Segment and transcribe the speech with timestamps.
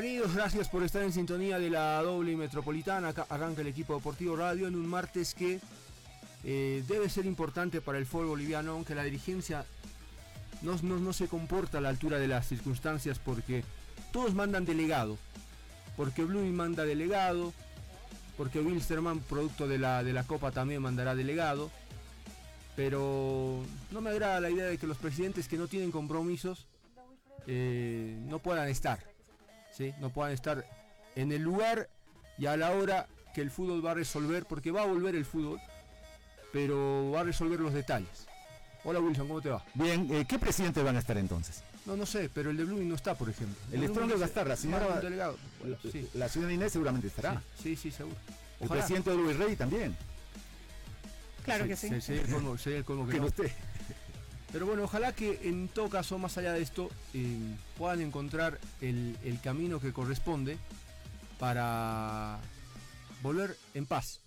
[0.00, 3.12] Bienvenidos, gracias por estar en sintonía de la doble metropolitana.
[3.30, 5.58] Arranca el equipo deportivo radio en un martes que
[6.44, 9.64] eh, debe ser importante para el fútbol boliviano, aunque la dirigencia
[10.62, 13.64] no, no, se comporta a la altura de las circunstancias porque
[14.12, 15.18] todos mandan delegado.
[15.96, 17.52] Porque Blooming manda delegado,
[18.36, 21.72] porque Wilstermann, producto de la, de la Copa, también mandará delegado.
[22.76, 26.68] Pero no me agrada la idea de que los presidentes que no tienen compromisos
[27.48, 29.17] eh, no puedan estar.
[30.00, 30.64] No puedan estar
[31.14, 31.88] en el lugar
[32.36, 35.24] y a la hora que el fútbol va a resolver, porque va a volver el
[35.24, 35.60] fútbol,
[36.52, 38.26] pero va a resolver los detalles.
[38.84, 39.62] Hola Wilson, ¿cómo te va?
[39.74, 41.62] Bien, eh, ¿qué presidentes van a estar entonces?
[41.86, 43.56] No, no sé, pero el de Blooming no está, por ejemplo.
[43.72, 45.00] El, de va a estar, la señora...
[45.00, 45.36] Delegado.
[46.14, 47.40] La ciudad de Inés seguramente estará.
[47.62, 48.16] Sí, sí, seguro.
[48.60, 49.96] El presidente de Luis Rey también.
[51.44, 51.88] Claro que sí.
[52.00, 53.26] Sería el colmo, el colmo que, no.
[53.26, 53.50] usted.
[54.52, 57.36] Pero bueno, ojalá que en todo caso, más allá de esto, eh,
[57.76, 60.56] puedan encontrar el, camino que corresponde
[61.38, 62.38] para
[63.22, 64.20] volver en paz,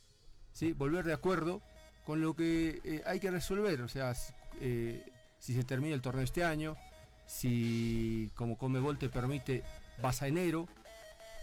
[0.54, 0.74] ¿sí?
[0.74, 1.62] volver de acuerdo
[2.06, 3.82] con lo que eh, hay que resolver.
[3.82, 4.14] O sea,
[4.60, 5.04] eh,
[5.40, 6.78] si se termina el torneo este año,
[7.26, 9.64] si como Comebol te permite,
[10.04, 10.68] vas a enero,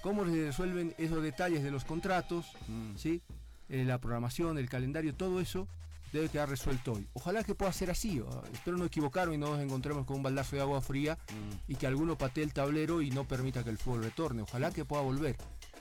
[0.02, 2.96] cómo se resuelven esos detalles de los contratos, mm.
[2.96, 3.22] ¿sí?
[3.68, 5.68] la programación, el calendario, todo eso
[6.12, 7.06] debe quedar resuelto hoy.
[7.12, 8.22] Ojalá que pueda ser así.
[8.52, 11.72] Espero no equivocarme y no nos encontremos con un baldazo de agua fría mm.
[11.72, 14.42] y que alguno patee el tablero y no permita que el fútbol retorne.
[14.42, 15.36] Ojalá que pueda volver.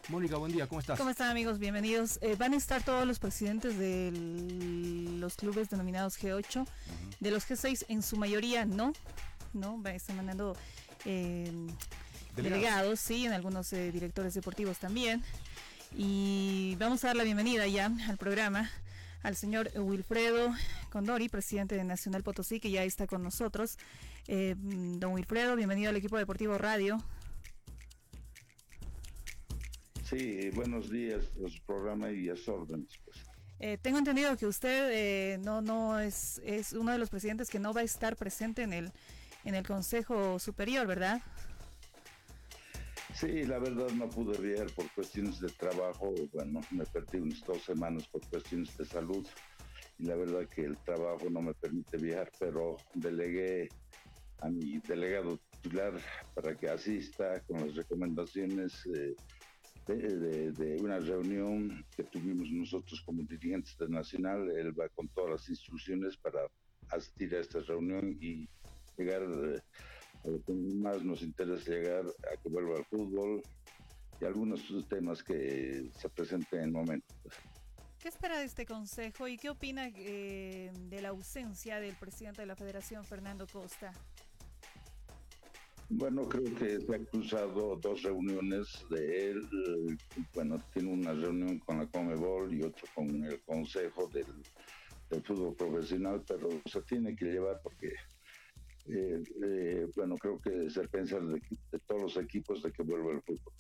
[0.10, 0.98] Mónica, buen día, ¿cómo estás?
[0.98, 1.60] ¿Cómo están amigos?
[1.60, 2.18] Bienvenidos.
[2.22, 4.12] Eh, van a estar todos los presidentes de
[5.20, 6.66] los clubes denominados G8,
[7.20, 8.94] de los G6 en su mayoría no,
[9.52, 10.56] no, están mandando
[11.04, 11.52] eh,
[12.38, 13.02] delegados.
[13.02, 15.24] sí, en algunos eh, directores deportivos también.
[15.98, 18.70] Y vamos a dar la bienvenida ya al programa
[19.24, 20.54] al señor Wilfredo
[20.90, 23.78] Condori, presidente de Nacional Potosí, que ya está con nosotros.
[24.28, 26.98] Eh, don Wilfredo, bienvenido al equipo deportivo Radio.
[30.04, 32.98] Sí, buenos días, los programas y las órdenes.
[33.04, 33.18] Pues.
[33.60, 37.60] Eh, tengo entendido que usted eh, no no es, es uno de los presidentes que
[37.60, 38.92] no va a estar presente en el
[39.44, 41.22] en el Consejo Superior, ¿verdad?
[43.20, 47.64] Sí, la verdad no pude ver por cuestiones de trabajo, bueno, me perdí unas dos
[47.64, 49.28] semanas por cuestiones de salud
[49.98, 53.72] y la verdad que el trabajo no me permite viajar, pero delegué
[54.42, 56.00] a mi delegado titular
[56.36, 59.16] para que asista con las recomendaciones eh,
[59.88, 64.48] de, una reunión que tuvimos nosotros como dirigentes de Nacional.
[64.52, 66.42] Él va con todas las instrucciones para
[66.90, 68.48] asistir a esta reunión y
[68.96, 69.24] llegar
[70.24, 73.42] eh, lo que más nos interesa llegar a que vuelva al fútbol
[74.20, 77.14] y algunos temas que se presenten en el momento.
[78.00, 82.48] ¿Qué espera de este consejo y qué opina eh, de la ausencia del presidente de
[82.48, 83.92] la Federación, Fernando Costa?
[85.90, 89.98] Bueno, creo que se han cruzado dos reuniones de él.
[90.34, 94.26] Bueno, tiene una reunión con la Comebol y otra con el Consejo del,
[95.10, 97.94] del Fútbol Profesional, pero se tiene que llevar porque
[98.90, 101.42] eh, eh, bueno, creo que es el pensar de,
[101.86, 103.54] todos los equipos de que vuelva el fútbol.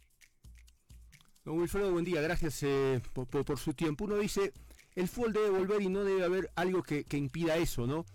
[1.43, 4.05] Don Wilfredo, buen día, gracias eh, por, su tiempo.
[4.05, 4.53] Uno dice,
[4.95, 8.05] el fútbol debe volver y no debe haber algo que, impida eso, ¿no?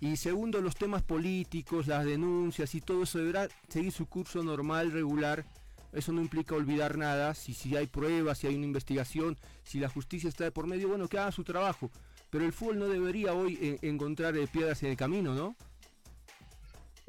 [0.00, 4.92] Y segundo, los temas políticos, las denuncias y todo eso deberá seguir su curso normal,
[4.92, 5.44] regular.
[5.92, 7.34] Eso no implica olvidar nada.
[7.34, 10.88] Si, si hay pruebas, si hay una investigación, si la justicia está de por medio,
[10.88, 11.90] bueno, que haga su trabajo.
[12.30, 15.56] Pero el fútbol no debería hoy encontrar piedras en el camino, ¿no?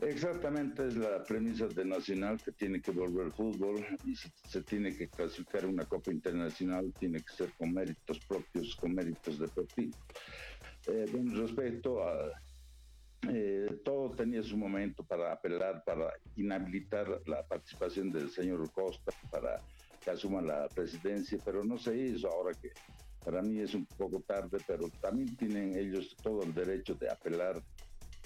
[0.02, 4.96] Exactamente, es la premisa de Nacional que tiene que volver fútbol y si se tiene
[4.96, 9.98] que clasificar una Copa Internacional, tiene que ser con méritos propios, con méritos deportivos.
[10.88, 12.32] Eh, respecto a.
[13.28, 19.62] Eh, todo tenía su momento para apelar, para inhabilitar la participación del señor Costa, para
[20.00, 22.70] que asuma la presidencia, pero no se hizo ahora que
[23.22, 27.62] para mí es un poco tarde, pero también tienen ellos todo el derecho de apelar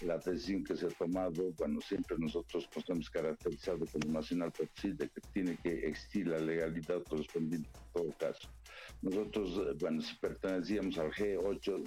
[0.01, 4.91] la decisión que se ha tomado, bueno, siempre nosotros nos hemos caracterizado como Nacional Potosí
[4.93, 8.49] de que tiene que existir la legalidad correspondiente en todo caso.
[9.01, 11.83] Nosotros, eh, bueno, si pertenecíamos al G8,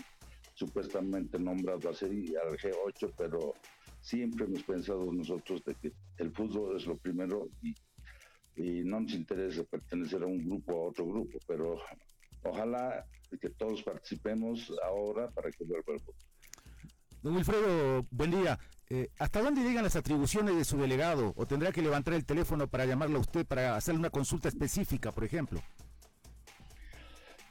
[0.55, 3.55] supuestamente nombrado así, al G8, pero
[4.01, 7.75] siempre hemos pensado nosotros de que el fútbol es lo primero y,
[8.57, 11.79] y no nos interesa pertenecer a un grupo o a otro grupo, pero
[12.45, 13.05] ojalá
[13.41, 16.36] que todos participemos ahora para que vuelva el fútbol.
[17.27, 18.57] Don Wilfredo, buen día.
[18.89, 21.33] Eh, ¿Hasta dónde llegan las atribuciones de su delegado?
[21.35, 25.11] ¿O tendrá que levantar el teléfono para llamarlo a usted para hacerle una consulta específica,
[25.11, 25.61] por ejemplo?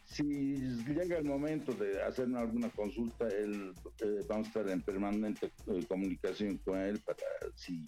[0.06, 5.52] Si llega el momento de hacer alguna consulta, él, eh, vamos a estar en permanente
[5.68, 7.20] eh, comunicación con él para
[7.56, 7.84] si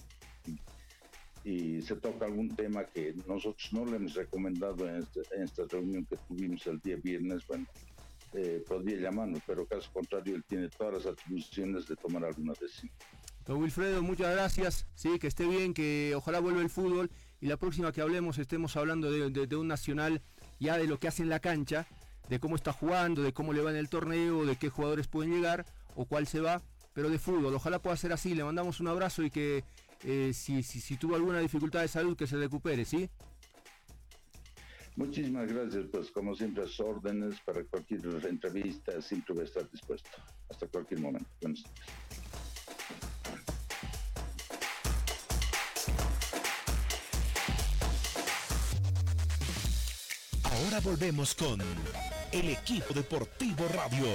[1.81, 6.17] se toca algún tema que nosotros no le hemos recomendado en, este, esta reunión que
[6.27, 7.65] tuvimos el día viernes, bueno,
[8.39, 12.91] eh, podría llamarnos, pero caso contrario, él tiene todas las atribuciones de tomar alguna decisión.
[13.47, 14.85] Don Wilfredo, muchas gracias.
[14.93, 17.09] Sí, que esté bien, que ojalá vuelva el fútbol
[17.41, 20.21] y la próxima que hablemos estemos hablando de, un nacional
[20.59, 21.87] ya de lo que hace en la cancha,
[22.29, 25.33] de cómo está jugando, de cómo le va en el torneo, de qué jugadores pueden
[25.33, 26.61] llegar o cuál se va,
[26.93, 27.55] pero de fútbol.
[27.55, 28.35] Ojalá pueda ser así.
[28.35, 29.63] Le mandamos un abrazo y que
[30.03, 33.09] eh, si, si tuvo alguna dificultad de salud que se recupere, ¿sí?
[34.97, 40.09] Muchísimas gracias, pues como siempre, las órdenes para cualquier entrevista, siempre voy a estar dispuesto,
[40.49, 41.29] hasta cualquier momento.
[50.43, 51.61] Ahora volvemos con
[52.31, 54.07] el equipo deportivo radio.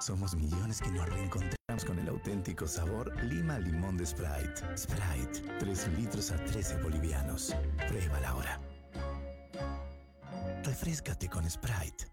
[0.00, 4.76] Somos millones que nos reencontramos con el auténtico sabor Lima Limón de Sprite.
[4.76, 7.56] Sprite, 3 litros a 13 bolivianos.
[7.88, 8.60] Pruébala ahora.
[10.64, 12.08] Refrescate con Sprite.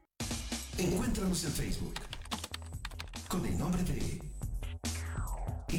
[0.77, 1.93] Encuéntranos en Facebook
[3.27, 4.21] con el nombre de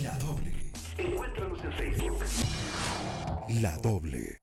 [0.03, 0.73] La Doble.
[0.99, 2.19] Encuéntranos en Facebook.
[3.63, 4.43] La Doble.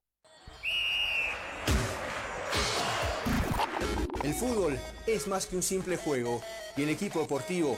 [4.23, 6.41] El fútbol es más que un simple juego
[6.75, 7.77] y el equipo deportivo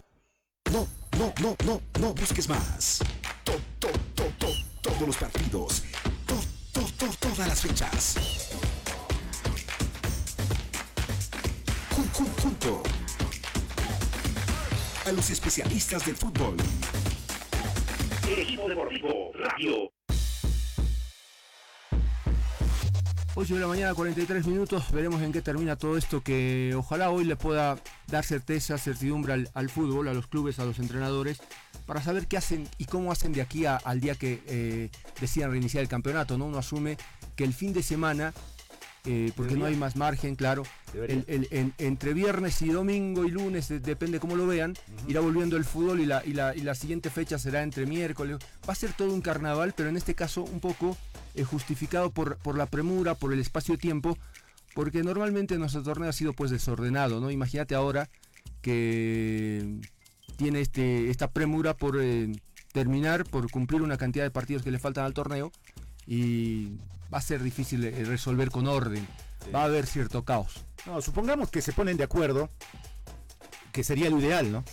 [1.21, 2.99] No, no, no, no, busques más.
[4.81, 5.83] todos los partidos.
[7.19, 8.15] todas las fechas.
[12.41, 12.81] junto
[15.05, 16.57] a los especialistas del fútbol.
[18.27, 19.91] El equipo deportivo radio.
[23.33, 24.91] 8 de la mañana, 43 minutos.
[24.91, 29.69] Veremos en qué termina todo esto que ojalá hoy le pueda dar certeza, certidumbre al,
[29.69, 31.39] fútbol, a los clubes, a los entrenadores,
[31.85, 34.89] para saber qué hacen y cómo hacen de aquí al día que eh,
[35.21, 36.37] decidan reiniciar el campeonato.
[36.37, 36.45] ¿no?
[36.45, 36.97] Uno asume
[37.37, 38.33] que el fin de semana
[39.05, 40.63] eh, porque no hay más margen, claro.
[40.93, 44.75] entre viernes y domingo y lunes, depende cómo lo vean,
[45.07, 48.37] irá volviendo el fútbol y la, y, la, siguiente fecha será entre miércoles.
[48.67, 50.97] Va a ser todo un carnaval, pero en este caso un poco
[51.35, 54.17] eh, justificado por, por la premura, por el espacio-tiempo,
[54.73, 57.31] porque normalmente nuestro torneo ha sido pues desordenado, ¿no?
[57.31, 58.09] Imagínate ahora
[58.61, 59.79] que
[60.37, 62.31] tiene este, esta premura por eh,
[62.71, 65.51] terminar, por cumplir una cantidad de partidos que le faltan al torneo
[66.07, 66.77] y
[67.13, 69.07] va a ser difícil eh, resolver con orden.
[69.53, 70.65] Va a haber cierto caos.
[70.85, 72.49] No, supongamos que se ponen de acuerdo,
[73.71, 74.63] que sería lo ideal, ¿no?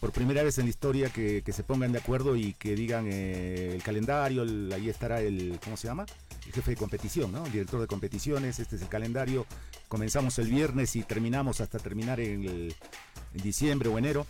[0.00, 3.74] Por primera vez en la historia que, se pongan de acuerdo y que digan eh,
[3.74, 6.06] el calendario, ahí estará el, ¿cómo se llama?
[6.46, 7.44] El jefe de competición, ¿no?
[7.44, 9.46] El director de competiciones, este es el calendario.
[9.88, 12.72] Comenzamos el viernes y terminamos hasta terminar en, en
[13.42, 14.26] diciembre o enero.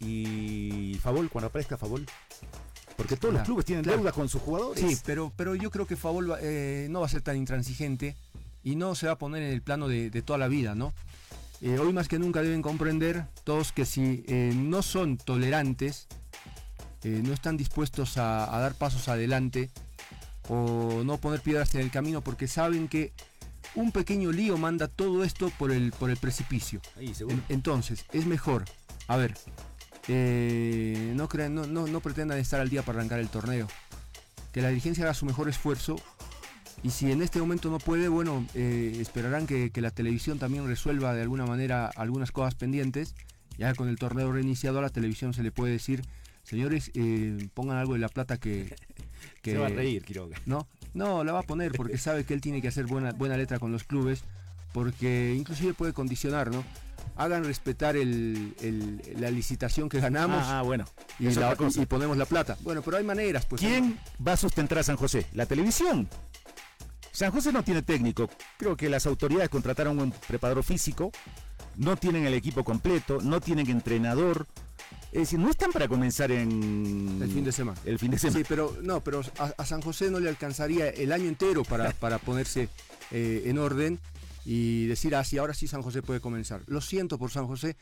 [0.00, 2.04] Y Favol, cuando aparezca Favol,
[2.98, 4.84] porque todos los clubes tienen deuda con sus jugadores.
[4.84, 8.16] Sí, pero, pero yo creo que Favol eh, no va a ser tan intransigente
[8.64, 10.92] y no se va a poner en el plano de, toda la vida, ¿no?
[11.60, 16.06] Eh, hoy más que nunca deben comprender todos que si eh, no son tolerantes,
[17.04, 19.70] no están dispuestos a, dar pasos adelante
[20.48, 23.12] o no poner piedras en el camino porque saben que
[23.76, 26.80] un pequeño lío manda todo esto por el, por el precipicio.
[27.48, 28.64] entonces, es mejor,
[29.06, 29.34] a ver,
[30.08, 33.68] eh, no, crean, no, no, pretendan estar al día para arrancar el torneo.
[34.52, 35.96] Que la dirigencia haga su mejor esfuerzo.
[36.82, 41.14] Y si en este momento no puede, bueno, eh, esperarán que, la televisión también resuelva
[41.14, 43.14] de alguna manera algunas cosas pendientes.
[43.56, 46.02] Ya con el torneo reiniciado a la televisión se le puede decir,
[46.44, 48.74] señores, eh, pongan algo de la plata que...
[49.42, 50.40] que se va a reír, Quiroga.
[50.46, 53.36] No, no, la va a poner porque sabe que él tiene que hacer buena, buena
[53.36, 54.22] letra con los clubes.
[54.72, 56.62] Porque inclusive puede condicionar, ¿no?
[57.18, 60.42] hagan respetar la licitación que ganamos.
[60.46, 60.84] Ah, bueno.
[61.18, 62.56] Y, ponemos la plata.
[62.60, 63.44] Bueno, pero hay maneras.
[63.44, 65.26] Pues, ¿Quién va a sustentar a San José?
[65.32, 66.08] La televisión.
[67.18, 68.30] San José no tiene técnico.
[68.56, 71.10] Creo que las autoridades contrataron un preparador físico.
[71.74, 73.18] No tienen el equipo completo.
[73.20, 74.46] No tienen entrenador.
[75.10, 77.76] Es decir, no están para comenzar en el fin de semana.
[77.84, 78.38] El fin de semana.
[78.38, 82.18] Sí, pero no, pero a, San José no le alcanzaría el año entero para, para
[82.18, 82.68] ponerse
[83.10, 83.98] eh, en orden
[84.50, 86.62] y decir, ah, ahora sí San José puede comenzar.
[86.68, 87.76] Lo siento por San José,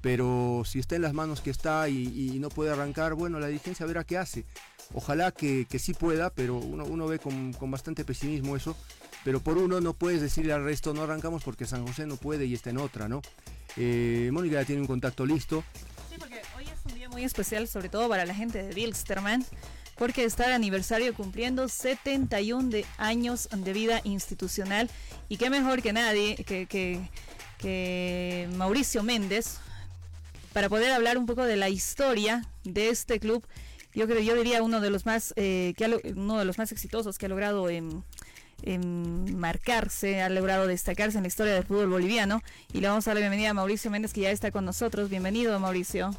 [0.00, 3.48] pero si está en las manos que está y, y no puede arrancar, bueno, la
[3.48, 4.46] dirigencia verá qué hace.
[4.94, 8.74] Ojalá que, que sí pueda, pero uno, uno ve con, con bastante pesimismo eso.
[9.24, 12.46] Pero por uno no puedes decirle al resto no arrancamos porque San José no puede
[12.46, 13.20] y está en otra, ¿no?
[13.76, 15.64] Eh, Mónica ya tiene un contacto listo.
[16.08, 19.44] Sí, porque hoy es un día muy especial, sobre todo para la gente de Bilsterman,
[19.96, 24.90] porque está el aniversario cumpliendo 71 de años de vida institucional.
[25.28, 26.66] Y qué mejor que nadie, que,
[27.58, 29.58] que, Mauricio Méndez,
[30.52, 33.44] para poder hablar un poco de la historia de este club.
[33.94, 37.16] Yo creo, yo diría uno de los más, eh, que uno de los más exitosos
[37.16, 38.04] que ha logrado en,
[38.62, 42.42] en marcarse, ha logrado destacarse en la historia del fútbol boliviano.
[42.74, 45.08] Y le vamos a dar la bienvenida a Mauricio Méndez, que ya está con nosotros.
[45.08, 46.10] Bienvenido, Mauricio.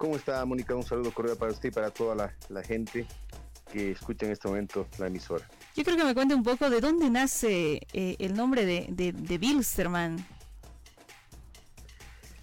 [0.00, 0.74] ¿Cómo está, Mónica?
[0.74, 3.06] Un saludo cordial para usted y para toda la, la gente
[3.70, 5.46] que escucha en este momento la emisora.
[5.76, 9.12] Yo creo que me cuente un poco de dónde nace eh, el nombre de, de,
[9.12, 10.16] de Bilsterman.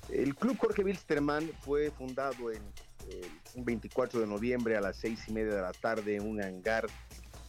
[0.10, 2.62] El Club Jorge Wilstermann fue fundado en
[3.10, 6.40] eh, un 24 de noviembre a las seis y media de la tarde en un
[6.40, 6.86] hangar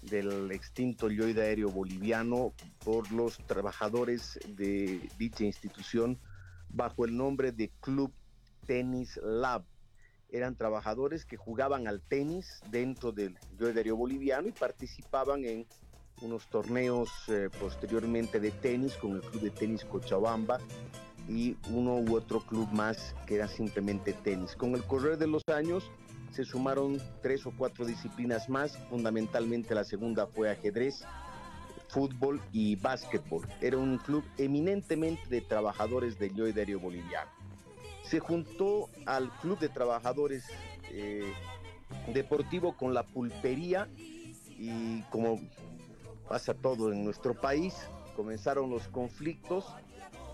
[0.01, 6.19] del extinto Lloyd Aéreo Boliviano por los trabajadores de dicha institución
[6.71, 8.11] bajo el nombre de Club
[8.67, 9.65] Tennis Lab.
[10.31, 15.67] Eran trabajadores que jugaban al tenis dentro del Aéreo Boliviano y participaban en
[16.21, 20.59] unos torneos eh, posteriormente de tenis con el Club de Tenis Cochabamba
[21.29, 24.57] y uno u otro club más que era simplemente tenis.
[24.57, 25.91] Con el correr de los años
[26.33, 31.05] se sumaron tres o cuatro disciplinas más, fundamentalmente la segunda fue ajedrez,
[31.89, 33.47] fútbol y básquetbol.
[33.61, 37.38] Era un club eminentemente de trabajadores del Aéreo Boliviano.
[38.09, 40.45] Se juntó al club de trabajadores
[40.91, 41.31] eh,
[42.15, 43.87] deportivo con la pulpería
[44.49, 45.39] y como
[46.27, 47.75] pasa todo en nuestro país,
[48.17, 49.67] comenzaron los conflictos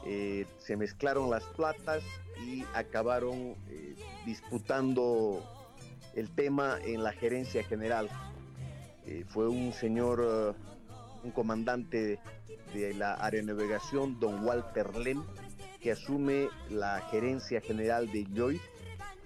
[0.07, 2.03] eh, se mezclaron las platas
[2.47, 5.43] y acabaron eh, disputando
[6.15, 8.09] el tema en la gerencia general.
[9.29, 10.57] Fue un señor,
[11.23, 12.19] un comandante de,
[12.73, 15.23] de la aeronavegación, don Walter Lem,
[15.85, 18.61] que asume la gerencia general de Lloyd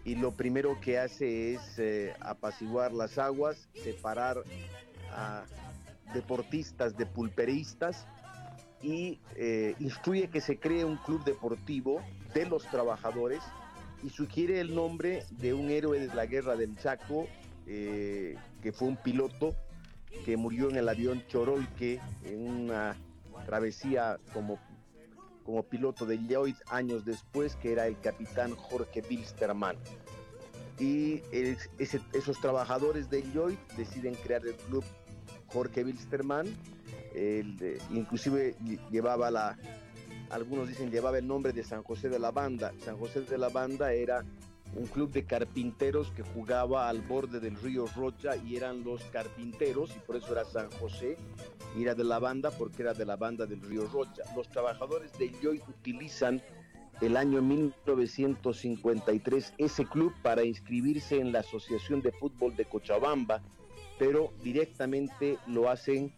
[0.04, 4.42] y lo primero que hace es eh, apaciguar las aguas, separar
[5.12, 5.44] a
[6.12, 8.08] deportistas de pulperistas
[8.82, 12.02] y eh, instruye que se cree un club deportivo
[12.34, 13.40] de los trabajadores
[14.02, 17.28] y sugiere el nombre de un héroe de la guerra del Chaco,
[17.68, 19.54] eh, que fue un piloto
[20.24, 22.96] que murió en el avión Choroique en una
[23.46, 24.58] travesía como,
[25.48, 29.78] como piloto de Lloyd años después, que era el capitán Jorge Bilsterman.
[30.78, 31.22] Y
[31.78, 34.84] esos trabajadores de Lloyd deciden crear el club
[35.46, 36.46] Jorge Bilsterman,
[37.14, 39.56] el, inclusive lle- llevaba la,
[40.28, 42.74] algunos dicen llevaba el nombre de San José de la Banda.
[42.84, 44.26] San José de la Banda era
[44.74, 49.96] un club de carpinteros que jugaba al borde del río Rocha y eran los carpinteros
[49.96, 51.16] y por eso era San José
[51.76, 54.22] y era de la banda porque era de la banda del río Rocha.
[54.36, 56.42] Los trabajadores de Lloyd utilizan
[57.00, 63.40] el año 1953 ese club para inscribirse en la Asociación de Fútbol de Cochabamba,
[63.98, 66.12] pero directamente lo hacen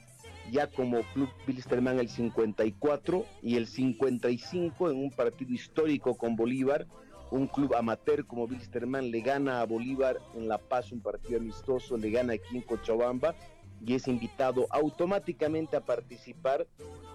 [0.51, 6.87] ya como Club Bilsterman el 54 y el 55 en un partido histórico con Bolívar,
[7.31, 11.97] un club amateur como Bilsterman le gana a Bolívar en La Paz un partido amistoso,
[11.97, 13.35] le gana aquí en Cochabamba
[13.85, 16.67] y es invitado automáticamente a participar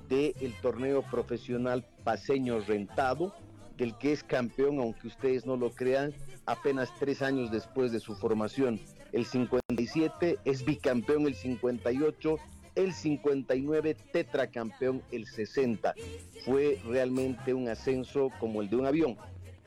[0.09, 3.33] del torneo profesional paseño rentado,
[3.77, 6.13] del que es campeón, aunque ustedes no lo crean,
[6.45, 8.79] apenas tres años después de su formación.
[9.11, 12.37] El 57 es bicampeón el 58
[12.75, 15.95] el 59 tetracampeón el 60.
[16.43, 19.17] Fue realmente un ascenso como el de un avión.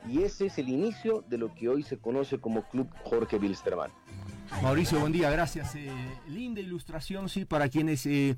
[0.07, 3.91] Y ese es el inicio de lo que hoy se conoce como Club Jorge Wilstermann.
[4.63, 5.75] Mauricio, buen día, gracias.
[5.75, 5.91] Eh,
[6.27, 8.37] linda ilustración, sí, para quienes eh,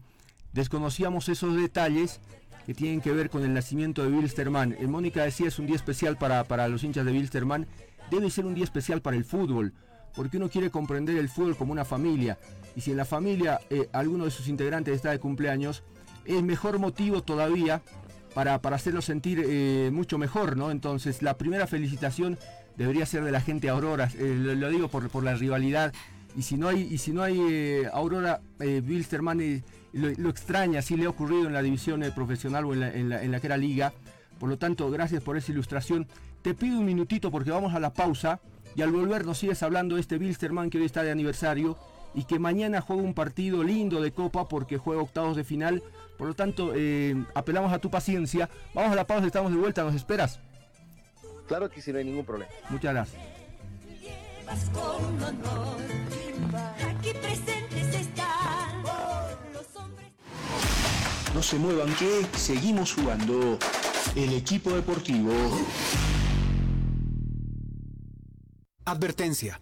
[0.53, 2.19] desconocíamos esos detalles
[2.65, 4.75] que tienen que ver con el nacimiento de Wilstermann.
[4.79, 7.67] Eh, Mónica decía es un día especial para, para los hinchas de Wilstermann.
[8.09, 9.73] Debe ser un día especial para el fútbol,
[10.15, 12.37] porque uno quiere comprender el fútbol como una familia.
[12.75, 15.83] Y si en la familia eh, alguno de sus integrantes está de cumpleaños,
[16.25, 17.81] es mejor motivo todavía
[18.33, 20.71] para, para hacerlo sentir eh, mucho mejor, ¿no?
[20.71, 22.37] Entonces, la primera felicitación
[22.77, 25.93] debería ser de la gente Aurora, eh, lo, digo por, por la rivalidad.
[26.35, 30.95] Y si no hay, y si no hay eh, Aurora, Wilstermann lo, lo extraña, así
[30.95, 33.47] le ha ocurrido en la división profesional o en la, en, la, en la que
[33.47, 33.93] era liga.
[34.39, 36.07] Por lo tanto, gracias por esa ilustración.
[36.41, 38.39] Te pido un minutito porque vamos a la pausa
[38.75, 41.77] y al volver nos sigues hablando de este Wilstermann que hoy está de aniversario
[42.13, 45.83] y que mañana juega un partido lindo de Copa porque juega octavos de final.
[46.17, 48.49] Por lo tanto, eh, apelamos a tu paciencia.
[48.73, 50.39] Vamos a la pausa, estamos de vuelta, ¿nos esperas?
[51.47, 52.51] Claro que sí, no hay ningún problema.
[52.69, 53.21] Muchas gracias.
[56.87, 58.83] Aquí presentes están
[59.53, 60.11] los hombres.
[61.33, 63.57] No se muevan que seguimos jugando.
[64.15, 65.31] El equipo deportivo.
[68.83, 69.61] Advertencia.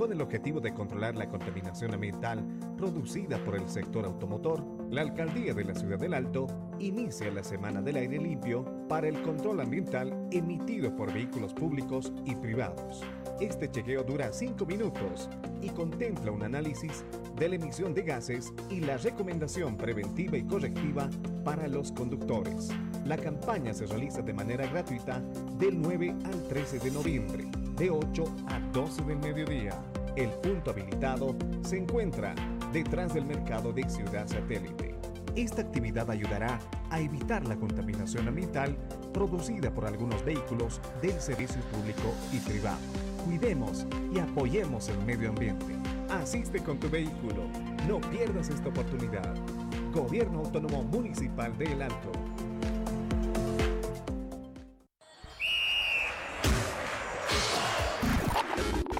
[0.00, 2.42] con el objetivo de controlar la contaminación ambiental
[2.78, 6.46] producida por el sector automotor, la Alcaldía de la Ciudad del Alto
[6.78, 12.34] inicia la Semana del Aire Limpio para el control ambiental emitido por vehículos públicos y
[12.34, 13.02] privados.
[13.42, 15.28] Este chequeo dura 5 minutos
[15.60, 17.04] y contempla un análisis
[17.36, 21.10] de la emisión de gases y la recomendación preventiva y correctiva
[21.44, 22.70] para los conductores.
[23.04, 25.20] La campaña se realiza de manera gratuita
[25.58, 29.82] del 9 al 13 de noviembre, de 8 a 12 del mediodía.
[30.16, 32.34] El punto habilitado se encuentra
[32.72, 34.94] detrás del mercado de Ciudad Satélite.
[35.36, 36.58] Esta actividad ayudará
[36.90, 38.76] a evitar la contaminación ambiental
[39.12, 42.78] producida por algunos vehículos del servicio público y privado.
[43.24, 45.76] Cuidemos y apoyemos el medio ambiente.
[46.10, 47.44] Asiste con tu vehículo.
[47.86, 49.34] No pierdas esta oportunidad.
[49.92, 52.10] Gobierno Autónomo Municipal de El Alto.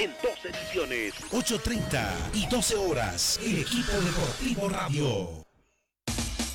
[0.00, 5.44] En dos ediciones, 8.30 y 12 horas, el equipo deportivo radio.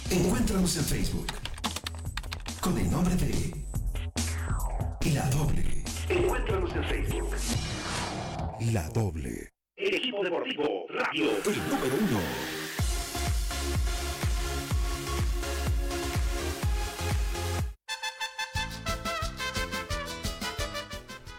[0.10, 1.28] Encuéntranos en Facebook
[2.60, 3.54] con el nombre de
[5.14, 5.84] La Doble.
[6.10, 7.36] Encuéntranos en Facebook.
[8.74, 9.52] La doble.
[9.76, 11.30] El equipo deportivo radio.
[11.46, 12.20] El número uno.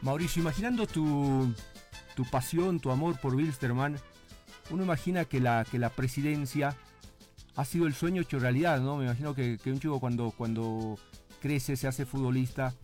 [0.02, 1.52] Mauricio, imaginando tu,
[2.16, 3.96] tu pasión, tu amor por Wilstermann,
[4.70, 6.76] uno imagina que la, que la presidencia
[7.54, 8.96] ha sido el sueño hecho realidad, ¿no?
[8.96, 10.98] Me imagino que, un chico cuando, cuando
[11.40, 12.74] crece, se hace futbolista,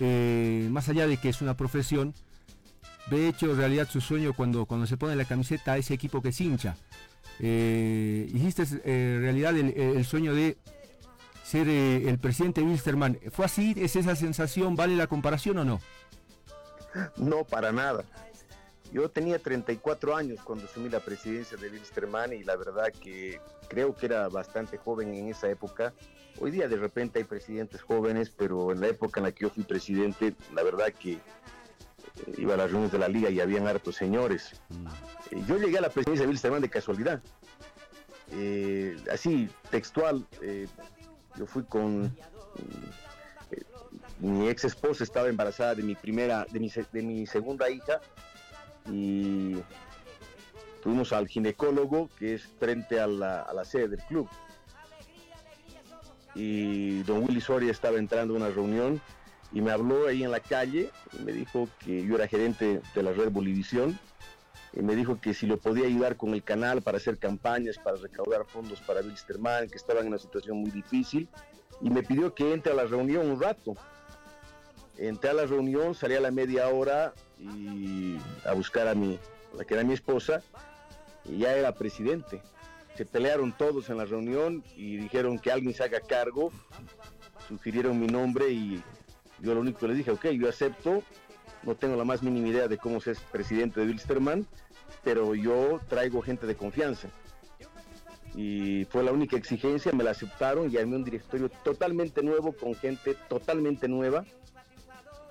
[0.00, 2.12] eh, más allá de que es una profesión,
[3.10, 6.32] ve hecho realidad su sueño cuando, cuando se pone la camiseta a ese equipo que
[6.32, 6.76] se hincha.
[7.40, 10.58] Eh, hiciste eh, realidad el, el sueño de
[11.44, 13.18] ser eh, el presidente Wilstermann.
[13.30, 13.74] ¿Fue así?
[13.76, 14.76] ¿Es esa sensación?
[14.76, 15.80] ¿Vale la comparación o no?
[17.16, 18.04] No, para nada.
[18.92, 23.94] Yo tenía 34 años cuando asumí la presidencia de Wilstermann y la verdad que creo
[23.94, 25.92] que era bastante joven en esa época.
[26.40, 29.50] Hoy día de repente hay presidentes jóvenes, pero en la época en la que yo
[29.50, 31.20] fui presidente, la verdad que eh,
[32.38, 34.60] iba a las reuniones de la liga y habían hartos señores.
[35.30, 37.22] Eh, yo llegué a la presidencia de Wilstermann de casualidad.
[38.32, 40.66] Eh, así, textual, eh,
[41.36, 42.06] yo fui con
[43.50, 43.62] eh,
[44.18, 48.00] mi ex esposa estaba embarazada de mi primera, de mi, de mi segunda hija
[48.90, 49.56] y
[50.82, 54.28] fuimos al ginecólogo que es frente a la, a la sede del club.
[56.34, 59.00] Y don Willy Soria estaba entrando a una reunión
[59.52, 63.02] y me habló ahí en la calle y me dijo que yo era gerente de
[63.02, 63.98] la red Bolivisión
[64.72, 67.96] y me dijo que si lo podía ayudar con el canal para hacer campañas, para
[67.96, 71.28] recaudar fondos para Wilstermann, que estaban en una situación muy difícil
[71.80, 73.74] y me pidió que entre a la reunión un rato.
[74.98, 79.18] Entré a la reunión, salí a la media hora y a buscar a mi,
[79.56, 80.42] la que era mi esposa,
[81.24, 82.42] y ya era presidente.
[82.96, 86.52] Se pelearon todos en la reunión y dijeron que alguien se haga cargo,
[87.48, 88.82] sugirieron mi nombre y
[89.40, 91.02] yo lo único que les dije, ok, yo acepto,
[91.64, 94.46] no tengo la más mínima idea de cómo ser presidente de Wilstermann,
[95.02, 97.08] pero yo traigo gente de confianza.
[98.36, 102.74] Y fue la única exigencia, me la aceptaron y armé un directorio totalmente nuevo, con
[102.74, 104.24] gente totalmente nueva.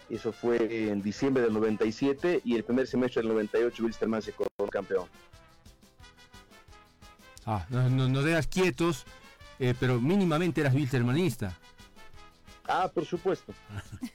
[0.09, 4.69] Eso fue en diciembre del 97 y el primer semestre del 98 Wilstermann se coronó
[4.69, 5.07] campeón.
[7.45, 9.05] Ah, no, no, no eras quietos,
[9.59, 11.57] eh, pero mínimamente eras Wilstermannista.
[12.65, 13.53] Ah, por supuesto,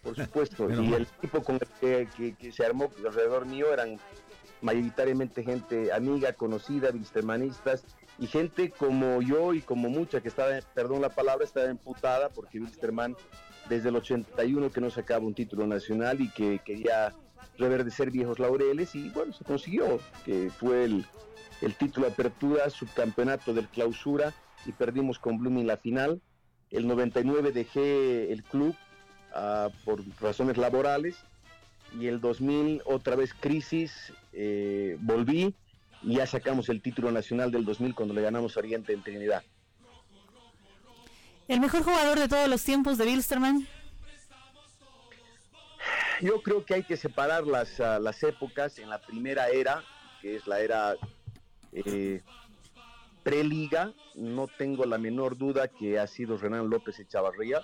[0.02, 0.68] por supuesto.
[0.82, 3.98] Y el equipo con el que, que- que se armó alrededor mío eran
[4.62, 7.84] mayoritariamente gente amiga, conocida, bilstermanistas,
[8.18, 12.58] y gente como yo y como mucha que estaba, perdón la palabra, estaba emputada porque
[12.58, 13.14] Bilsterman
[13.68, 17.12] desde el 81 que no sacaba un título nacional y que quería
[17.58, 21.04] reverdecer viejos laureles y bueno, se consiguió, que fue el,
[21.60, 24.32] el título de apertura, subcampeonato del clausura
[24.64, 26.20] y perdimos con Blooming la final.
[26.70, 28.74] El 99 dejé el club
[29.34, 31.16] ah, por razones laborales
[31.98, 35.54] y el 2000 otra vez crisis, eh, volví
[36.02, 39.42] y ya sacamos el título nacional del 2000 cuando le ganamos a Oriente en Trinidad.
[41.48, 43.66] ¿El mejor jugador de todos los tiempos de Bilsterman?
[46.20, 49.82] Yo creo que hay que separar las, ah, las épocas en la primera era,
[50.20, 50.94] que es la era
[51.72, 52.20] eh,
[53.22, 53.94] preliga.
[54.14, 57.62] No tengo la menor duda que ha sido Renan López Echavarría.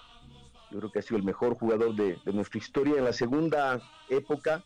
[0.70, 2.96] Yo creo que ha sido el mejor jugador de, de nuestra historia.
[2.96, 4.64] En la segunda época,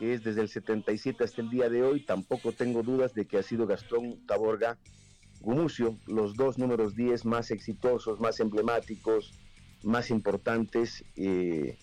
[0.00, 3.38] que es desde el 77 hasta el día de hoy, tampoco tengo dudas de que
[3.38, 4.76] ha sido Gastón Taborga
[5.40, 9.32] Gumucio, los dos números 10 más exitosos, más emblemáticos,
[9.82, 11.04] más importantes.
[11.16, 11.78] eh,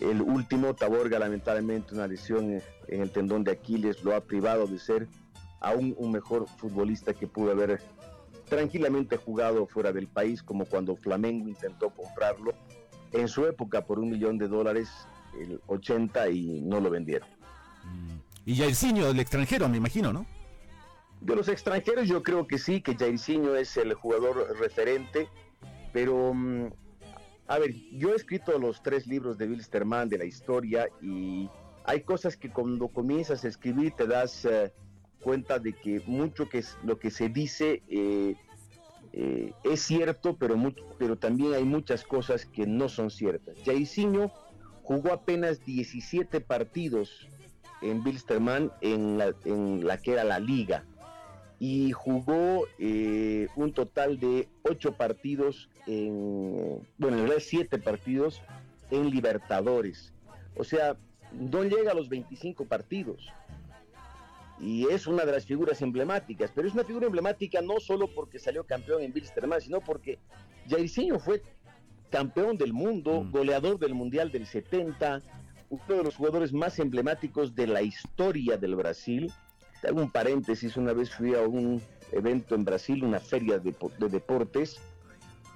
[0.00, 4.78] el último, Taborga, lamentablemente, una lesión en el tendón de Aquiles lo ha privado de
[4.78, 5.08] ser
[5.60, 7.80] aún un mejor futbolista que pudo haber
[8.48, 12.52] tranquilamente jugado fuera del país, como cuando Flamengo intentó comprarlo
[13.12, 14.88] en su época por un millón de dólares,
[15.38, 17.28] el 80, y no lo vendieron.
[18.46, 20.26] Y Jairzinho, del extranjero, me imagino, ¿no?
[21.20, 25.28] De los extranjeros yo creo que sí, que Jairzinho es el jugador referente,
[25.92, 26.68] pero mm,
[27.48, 31.48] a ver, yo he escrito los tres libros de Wilstermann de la historia y
[31.84, 34.72] hay cosas que cuando comienzas a escribir te das eh,
[35.20, 38.36] cuenta de que mucho que es lo que se dice eh,
[39.12, 43.56] eh, es cierto, pero, mu- pero también hay muchas cosas que no son ciertas.
[43.64, 44.30] Jairzinho
[44.82, 47.26] jugó apenas 17 partidos
[47.82, 50.84] en Wilstermann en la, en la que era la liga
[51.58, 58.40] y jugó eh, un total de ocho partidos en, bueno, en realidad siete partidos
[58.90, 60.12] en Libertadores.
[60.56, 60.96] O sea,
[61.32, 63.28] no llega a los 25 partidos.
[64.60, 68.38] Y es una de las figuras emblemáticas, pero es una figura emblemática no solo porque
[68.38, 70.18] salió campeón en Bilsterman, sino porque
[70.68, 71.42] Jairzinho fue
[72.10, 75.22] campeón del mundo, goleador del Mundial del 70,
[75.70, 79.32] uno de los jugadores más emblemáticos de la historia del Brasil.
[79.80, 81.80] Te hago un paréntesis, una vez fui a un
[82.12, 84.80] evento en Brasil, una feria de, de deportes,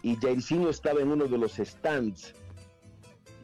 [0.03, 2.35] y Jairzinho estaba en uno de los stands.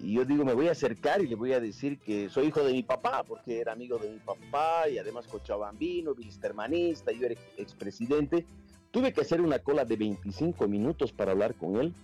[0.01, 2.63] Y yo digo, me voy a acercar y le voy a decir que soy hijo
[2.63, 7.35] de mi papá, porque era amigo de mi papá y además cochabambino, bilstermanista, yo era
[7.57, 8.47] expresidente.
[8.93, 11.95] Tuve que hacer una cola de 25 minutos para hablar con él.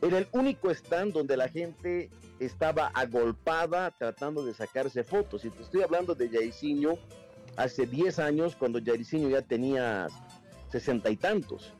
[0.00, 5.44] Era el único stand donde la gente estaba agolpada tratando de sacarse fotos.
[5.44, 6.98] Y te estoy hablando de Jairzinho
[7.56, 10.08] hace 10 años, cuando Jairzinho ya tenía
[10.70, 11.72] sesenta y tantos.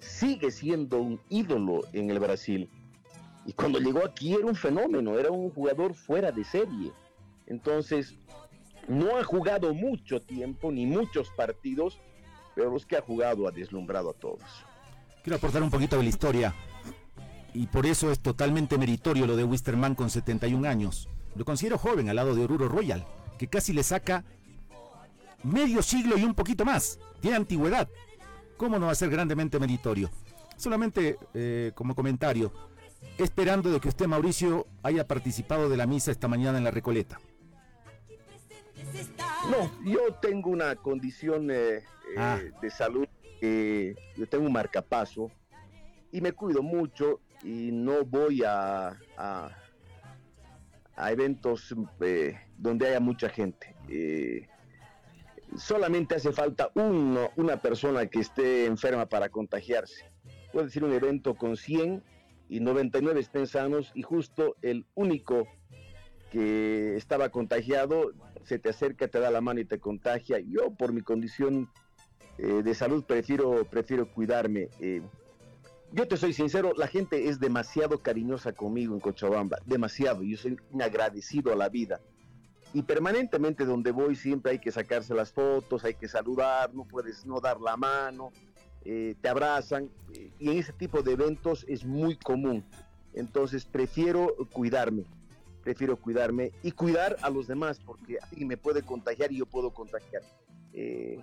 [0.00, 2.70] Sigue siendo un ídolo en el Brasil.
[3.44, 6.92] Y cuando llegó aquí era un fenómeno, era un jugador fuera de serie.
[7.46, 8.14] Entonces,
[8.88, 11.98] no ha jugado mucho tiempo ni muchos partidos,
[12.54, 14.42] pero los que ha jugado ha deslumbrado a todos.
[15.22, 16.54] Quiero aportar un poquito de la historia.
[17.54, 21.08] Y por eso es totalmente meritorio lo de Wisterman con 71 años.
[21.34, 23.06] Lo considero joven al lado de Oruro Royal,
[23.38, 24.24] que casi le saca
[25.42, 26.98] medio siglo y un poquito más.
[27.20, 27.88] Tiene antigüedad.
[28.56, 30.10] ¿Cómo no va a ser grandemente meritorio?
[30.56, 32.52] Solamente eh, como comentario,
[33.16, 37.20] esperando de que usted, Mauricio, haya participado de la misa esta mañana en la Recoleta.
[39.50, 41.84] No, yo tengo una condición eh, eh,
[42.16, 42.38] Ah.
[42.60, 43.06] de salud,
[43.40, 45.30] yo tengo un marcapaso
[46.10, 49.50] y me cuido mucho y no voy a, a,
[50.96, 53.76] a eventos eh, donde haya mucha gente.
[55.56, 60.10] Solamente hace falta uno, una persona que esté enferma para contagiarse.
[60.52, 62.02] Puede decir un evento con 100
[62.48, 65.46] y 99 estén sanos y justo el único
[66.30, 68.12] que estaba contagiado
[68.44, 70.38] se te acerca, te da la mano y te contagia.
[70.38, 71.70] Yo por mi condición
[72.38, 74.68] eh, de salud prefiero, prefiero cuidarme.
[74.80, 75.02] eh.
[75.92, 80.22] yo te soy sincero, la gente es demasiado cariñosa conmigo en Cochabamba, demasiado.
[80.22, 82.00] Yo soy agradecido a la vida.
[82.74, 87.24] Y permanentemente donde voy siempre hay que sacarse las fotos, hay que saludar, no puedes
[87.24, 88.30] no dar la mano,
[88.84, 89.90] eh, te abrazan.
[90.14, 92.64] eh, y en ese tipo de eventos es muy común.
[93.14, 95.04] Entonces prefiero cuidarme,
[95.62, 99.70] prefiero cuidarme y cuidar a los demás porque alguien me puede contagiar y yo puedo
[99.70, 100.22] contagiar.
[100.74, 101.18] Eh,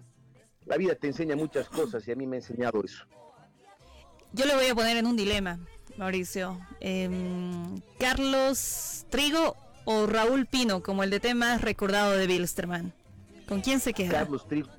[0.65, 3.05] la vida te enseña muchas cosas y a mí me ha enseñado eso.
[4.34, 5.60] Yo le voy a poner en un dilema,
[5.97, 6.60] Mauricio.
[6.81, 9.55] Em, Carlos Trigo
[9.86, 12.93] o Raúl Pino, como el de más recordado de Bilsterman.
[13.48, 14.12] ¿Con quién se queda?
[14.19, 14.69] Carlos Trigo.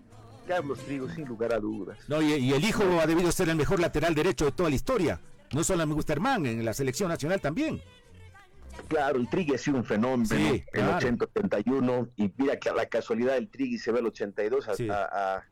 [0.46, 1.98] Carlos Trigo, sin lugar a dudas.
[2.08, 4.76] No, y, y el hijo ha debido ser el mejor lateral derecho de toda la
[4.76, 5.20] historia.
[5.52, 7.80] No solo en Gusterman, en la selección nacional también.
[8.88, 11.08] Claro, el Trigui ha sido un fenómeno Sí, en claro.
[11.08, 14.88] 80-81 y mira que a la casualidad el Trigui se ve al 82 a, Sí.
[14.90, 15.44] a, a-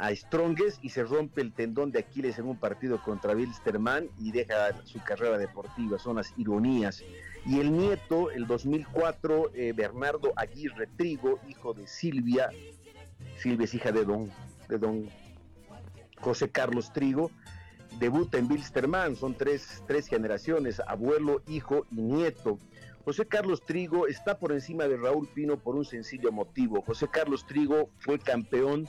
[0.00, 4.30] a Strongest y se rompe el tendón de Aquiles en un partido contra Wilstermann y
[4.30, 7.02] deja su carrera deportiva, son las ironías.
[7.46, 12.50] Y el nieto, el 2004, eh, Bernardo Aguirre Trigo, hijo de Silvia,
[13.38, 14.30] Silvia es hija de don,
[14.68, 15.08] de don
[16.20, 17.30] José Carlos Trigo,
[17.98, 22.58] debuta en Wilstermann, son tres, tres generaciones, abuelo, hijo y nieto.
[23.04, 26.82] José Carlos Trigo está por encima de Raúl Pino por un sencillo motivo.
[26.82, 28.86] José Carlos Trigo fue campeón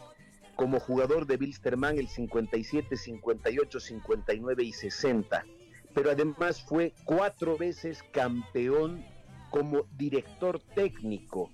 [0.55, 5.45] como jugador de Wilstermann el 57, 58, 59 y 60,
[5.93, 9.05] pero además fue cuatro veces campeón
[9.49, 11.51] como director técnico.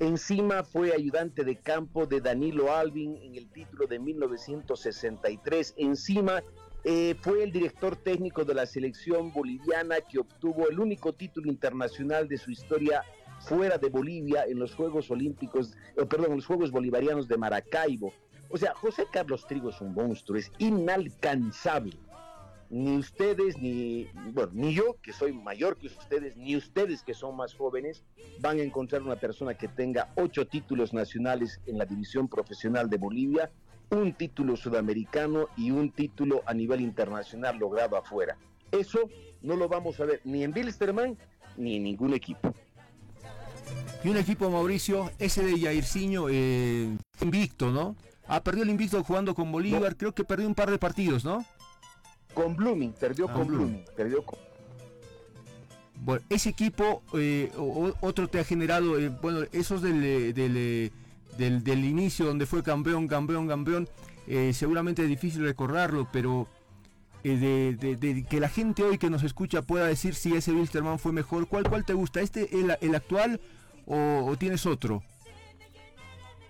[0.00, 5.74] Encima fue ayudante de campo de Danilo Alvin en el título de 1963.
[5.76, 6.42] Encima
[6.84, 12.28] eh, fue el director técnico de la selección boliviana que obtuvo el único título internacional
[12.28, 13.02] de su historia
[13.40, 18.12] fuera de Bolivia en los Juegos Olímpicos, eh, perdón, los Juegos Bolivarianos de Maracaibo.
[18.50, 21.98] O sea, José Carlos Trigo es un monstruo, es inalcanzable.
[22.70, 27.36] Ni ustedes, ni, bueno, ni yo, que soy mayor que ustedes, ni ustedes que son
[27.36, 28.04] más jóvenes,
[28.40, 32.98] van a encontrar una persona que tenga ocho títulos nacionales en la división profesional de
[32.98, 33.50] Bolivia,
[33.90, 38.36] un título sudamericano y un título a nivel internacional logrado afuera.
[38.70, 39.08] Eso
[39.40, 41.16] no lo vamos a ver ni en Bilsterman
[41.56, 42.52] ni en ningún equipo.
[44.04, 47.96] Y un equipo, Mauricio, ese de Jairzinho, eh, invicto, ¿no?
[48.26, 51.44] Ha perdido el invicto jugando con Bolívar, creo que perdió un par de partidos, ¿no?
[52.42, 53.84] Con Blooming, perdió Ah, con Blooming.
[53.96, 54.38] Perdió con...
[56.00, 57.50] Bueno, ese equipo, eh,
[58.00, 60.92] otro te ha generado, eh, bueno, esos del, eh, del, eh,
[61.36, 63.88] del, del inicio donde fue campeón, campeón, campeón,
[64.28, 66.46] eh, seguramente es difícil recordarlo, pero
[67.24, 70.98] de, de- de que la gente hoy que nos escucha pueda decir si ese Wilstermann
[71.00, 72.20] fue mejor, ¿cuál, cuál te gusta?
[72.20, 73.40] ¿Este, el, el actual
[73.84, 75.02] o, o tienes otro?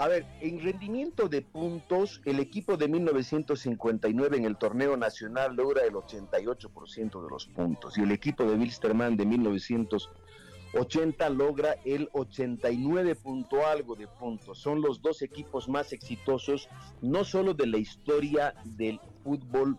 [0.01, 5.83] A ver, en rendimiento de puntos, el equipo de 1959 en el torneo nacional logra
[5.83, 13.17] el 88% de los puntos y el equipo de Wilstermann de 1980 logra el 89
[13.17, 14.61] punto algo de puntos.
[14.61, 16.69] Son los dos equipos más exitosos,
[17.03, 19.77] no solo de la historia del fútbol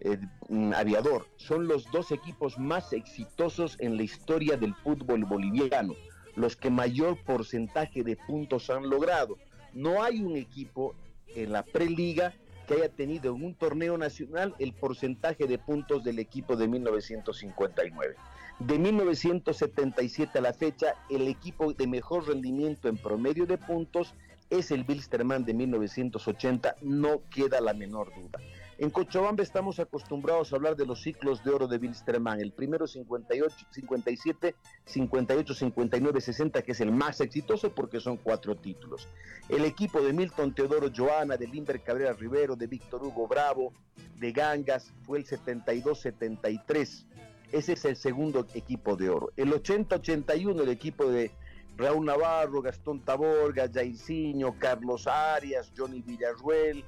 [0.00, 0.18] eh,
[0.50, 5.94] mm, aviador, son los dos equipos más exitosos en la historia del fútbol boliviano,
[6.36, 9.38] los que mayor porcentaje de puntos han logrado.
[9.74, 10.94] No hay un equipo
[11.34, 12.32] en la preliga
[12.66, 18.16] que haya tenido en un torneo nacional el porcentaje de puntos del equipo de 1959.
[18.60, 24.14] De 1977 a la fecha, el equipo de mejor rendimiento en promedio de puntos
[24.48, 28.38] es el Bilsterman de 1980, no queda la menor duda.
[28.76, 32.88] En Cochabamba estamos acostumbrados a hablar de los ciclos de oro de Bilsterman, el primero
[32.88, 39.08] 58, 57, 58, 59, 60, que es el más exitoso porque son cuatro títulos.
[39.48, 43.72] El equipo de Milton Teodoro Joana, de Limber Cabrera Rivero, de Víctor Hugo Bravo,
[44.16, 47.06] de Gangas, fue el 72-73.
[47.52, 49.30] Ese es el segundo equipo de oro.
[49.36, 51.30] El 80-81, el equipo de
[51.76, 56.84] Raúl Navarro, Gastón Taborga, Jairzinho, Carlos Arias, Johnny Villarruel,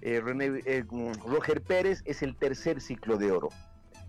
[0.00, 0.84] eh, René, eh,
[1.24, 3.48] Roger Pérez, es el tercer ciclo de oro.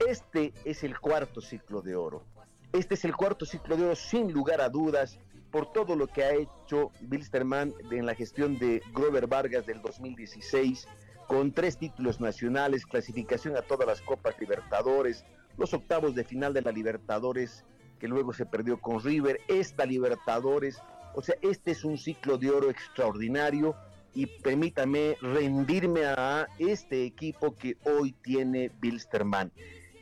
[0.07, 2.23] Este es el cuarto ciclo de oro.
[2.71, 5.19] Este es el cuarto ciclo de oro sin lugar a dudas
[5.51, 10.87] por todo lo que ha hecho Bilsterman en la gestión de Grover Vargas del 2016,
[11.27, 15.25] con tres títulos nacionales, clasificación a todas las Copas Libertadores,
[15.57, 17.65] los octavos de final de la Libertadores,
[17.99, 20.81] que luego se perdió con River, esta Libertadores,
[21.15, 23.75] o sea, este es un ciclo de oro extraordinario
[24.13, 29.51] y permítame rendirme a este equipo que hoy tiene Bilsterman.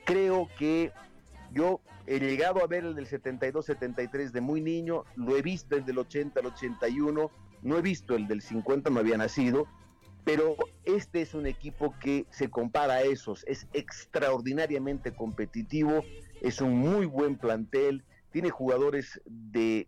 [0.06, 0.92] Creo que
[1.52, 5.86] yo he llegado a ver el del 72-73 de muy niño, lo he visto el
[5.86, 7.32] del 80 al 81,
[7.64, 9.68] no he visto el del 50, no había nacido,
[10.24, 16.04] pero este es un equipo que se compara a esos, es extraordinariamente competitivo,
[16.42, 19.88] es un muy buen plantel, tiene jugadores de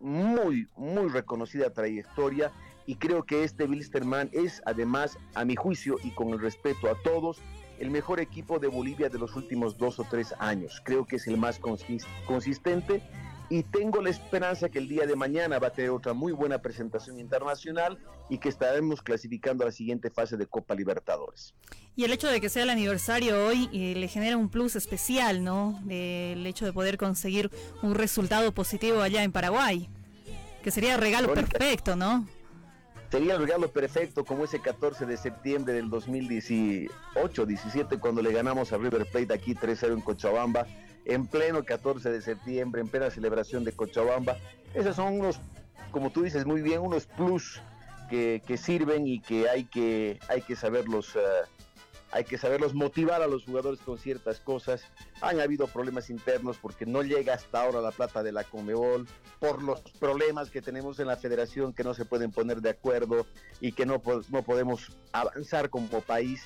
[0.00, 2.50] muy, muy reconocida trayectoria
[2.86, 6.94] y creo que este Wilstermann es además, a mi juicio y con el respeto a
[7.02, 7.38] todos,
[7.78, 10.80] el mejor equipo de Bolivia de los últimos dos o tres años.
[10.84, 13.02] Creo que es el más consis- consistente
[13.48, 16.62] y tengo la esperanza que el día de mañana va a tener otra muy buena
[16.62, 17.98] presentación internacional
[18.30, 21.54] y que estaremos clasificando a la siguiente fase de Copa Libertadores.
[21.94, 25.44] Y el hecho de que sea el aniversario hoy eh, le genera un plus especial,
[25.44, 25.82] ¿no?
[25.90, 27.50] El hecho de poder conseguir
[27.82, 29.88] un resultado positivo allá en Paraguay.
[30.62, 31.48] Que sería regalo Mónica.
[31.58, 32.26] perfecto, ¿no?
[33.12, 38.78] Sería el regalo perfecto como ese 14 de septiembre del 2018-17 cuando le ganamos a
[38.78, 40.66] River Plate aquí 3-0 en Cochabamba,
[41.04, 44.38] en pleno 14 de septiembre, en plena celebración de Cochabamba.
[44.72, 45.38] Esos son unos,
[45.90, 47.60] como tú dices muy bien, unos plus
[48.08, 51.14] que, que sirven y que hay que, hay que saberlos...
[51.14, 51.20] eh,
[52.12, 54.82] hay que saberlos motivar a los jugadores con ciertas cosas.
[55.22, 59.08] Han habido problemas internos porque no llega hasta ahora la plata de la Conmebol,
[59.40, 63.26] por los problemas que tenemos en la federación que no se pueden poner de acuerdo
[63.60, 66.44] y que no, no podemos avanzar como país.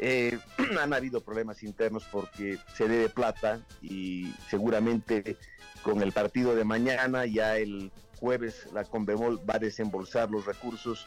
[0.00, 0.36] Eh,
[0.80, 5.36] han habido problemas internos porque se debe plata y seguramente
[5.84, 11.06] con el partido de mañana, ya el jueves, la Conmebol va a desembolsar los recursos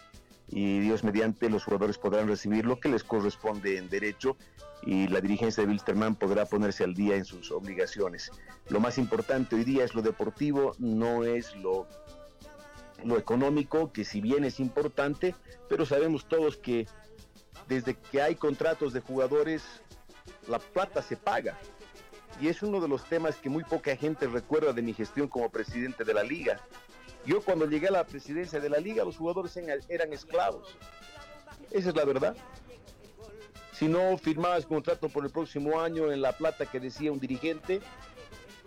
[0.49, 4.37] y Dios mediante los jugadores podrán recibir lo que les corresponde en derecho
[4.83, 8.31] y la dirigencia de Wilstermann podrá ponerse al día en sus obligaciones.
[8.69, 11.87] Lo más importante hoy día es lo deportivo, no es lo,
[13.03, 15.35] lo económico, que si bien es importante,
[15.67, 16.87] pero sabemos todos que
[17.67, 19.63] desde que hay contratos de jugadores,
[20.47, 21.57] la plata se paga.
[22.39, 25.49] Y es uno de los temas que muy poca gente recuerda de mi gestión como
[25.49, 26.61] presidente de la liga.
[27.27, 29.55] Yo cuando llegué a la presidencia de la liga, los jugadores
[29.89, 30.77] eran esclavos.
[31.71, 32.37] Esa es la verdad.
[33.73, 37.81] Si no firmabas contrato por el próximo año en la plata que decía un dirigente,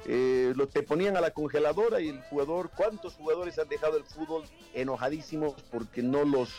[0.05, 4.05] eh, lo te ponían a la congeladora y el jugador, ¿cuántos jugadores han dejado el
[4.05, 4.45] fútbol
[4.75, 6.51] enojadísimos porque no los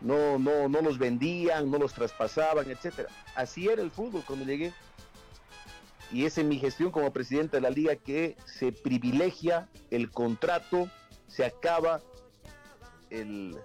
[0.00, 3.10] no, no, no los vendían, no los traspasaban, etcétera?
[3.34, 4.72] Así era el fútbol cuando llegué.
[6.12, 10.88] Y es en mi gestión como presidente de la liga que se privilegia el contrato,
[11.26, 12.00] se acaba
[13.10, 13.56] el,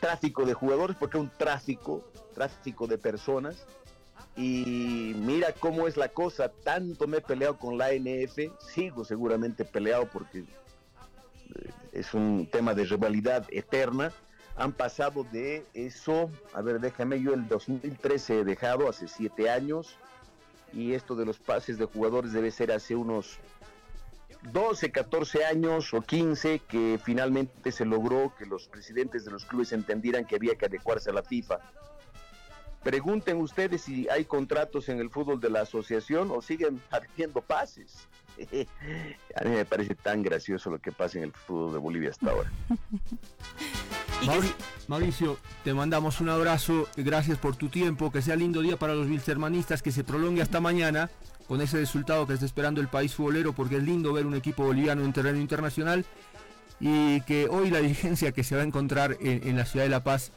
[0.00, 2.04] tráfico de jugadores, porque es un tráfico,
[2.34, 3.66] tráfico de personas.
[4.36, 9.64] Y mira cómo es la cosa, tanto me he peleado con la ANF, sigo seguramente
[9.64, 10.44] peleado porque eh,
[11.92, 14.12] es un tema de rivalidad eterna.
[14.56, 19.98] Han pasado de eso, a ver, déjame, yo el 2013 he dejado, hace siete años,
[20.76, 23.38] y esto de los pases de jugadores debe ser hace unos
[24.52, 29.72] 12, 14 años o 15 que finalmente se logró que los presidentes de los clubes
[29.72, 31.58] entendieran que había que adecuarse a la FIFA.
[32.82, 38.06] Pregunten ustedes si hay contratos en el fútbol de la asociación o siguen haciendo pases.
[39.34, 42.30] A mí me parece tan gracioso lo que pasa en el fútbol de Bolivia hasta
[42.30, 42.52] ahora.
[44.24, 44.54] Mauri-
[44.88, 49.08] Mauricio, te mandamos un abrazo, gracias por tu tiempo, que sea lindo día para los
[49.08, 51.10] bilstermanistas, que se prolongue hasta mañana
[51.46, 54.64] con ese resultado que está esperando el país futbolero, porque es lindo ver un equipo
[54.64, 56.04] boliviano en terreno internacional
[56.80, 59.90] y que hoy la dirigencia que se va a encontrar en, en la ciudad de
[59.90, 60.32] La Paz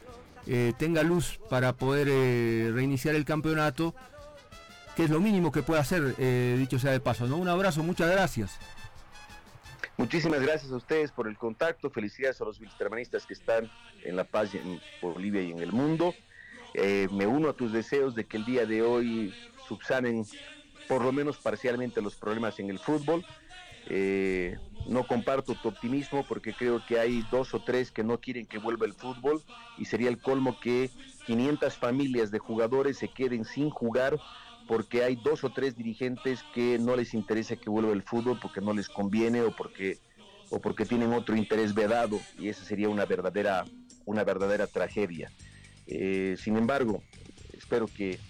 [0.46, 3.94] eh, tenga luz para poder eh, reiniciar el campeonato,
[4.94, 7.26] que es lo mínimo que puede hacer, eh, dicho sea de paso.
[7.26, 7.36] ¿no?
[7.36, 8.52] Un abrazo, muchas gracias.
[10.00, 11.90] Muchísimas gracias a ustedes por el contacto.
[11.90, 13.70] Felicidades a los bilstermanistas que están
[14.02, 16.14] en La Paz, en Bolivia y en el mundo.
[16.72, 19.34] Eh, me uno a tus deseos de que el día de hoy
[19.68, 20.24] subsanen
[20.88, 23.26] por lo menos parcialmente los problemas en el fútbol.
[23.90, 28.46] Eh, no comparto tu optimismo porque creo que hay dos o tres que no quieren
[28.46, 29.42] que vuelva el fútbol
[29.76, 30.88] y sería el colmo que
[31.26, 34.18] 500 familias de jugadores se queden sin jugar
[34.70, 38.60] porque hay dos o tres dirigentes que no les interesa que vuelva el fútbol porque
[38.60, 39.98] no les conviene o porque
[40.48, 43.64] o porque tienen otro interés vedado y esa sería una verdadera
[44.04, 45.32] una verdadera tragedia.
[45.88, 47.02] Eh, sin embargo,
[47.52, 48.20] espero que,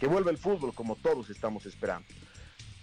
[0.00, 2.08] que vuelva el fútbol como todos estamos esperando.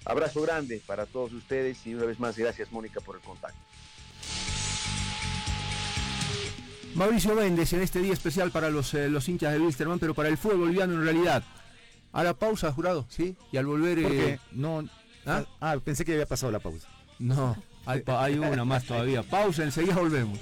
[0.06, 3.60] Abrazo grande para todos ustedes y una vez más gracias Mónica por el contacto.
[6.96, 10.29] Mauricio Méndez en este día especial para los, eh, los hinchas de Wilstermann, pero para
[10.29, 11.44] el fútbol boliviano en realidad.
[12.13, 13.35] A la pausa, jurado, ¿sí?
[13.51, 14.01] Y al volver...
[14.01, 14.39] ¿Por eh?
[14.51, 14.83] No,
[15.25, 15.43] ¿Ah?
[15.60, 16.87] ah, pensé que había pasado la pausa.
[17.19, 17.55] No,
[17.85, 19.23] hay, pa- hay una más todavía.
[19.23, 20.39] Pausa, enseguida volvemos.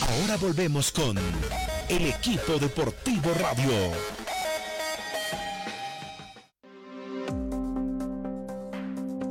[0.00, 1.16] Ahora volvemos con
[1.88, 3.92] el equipo deportivo radio.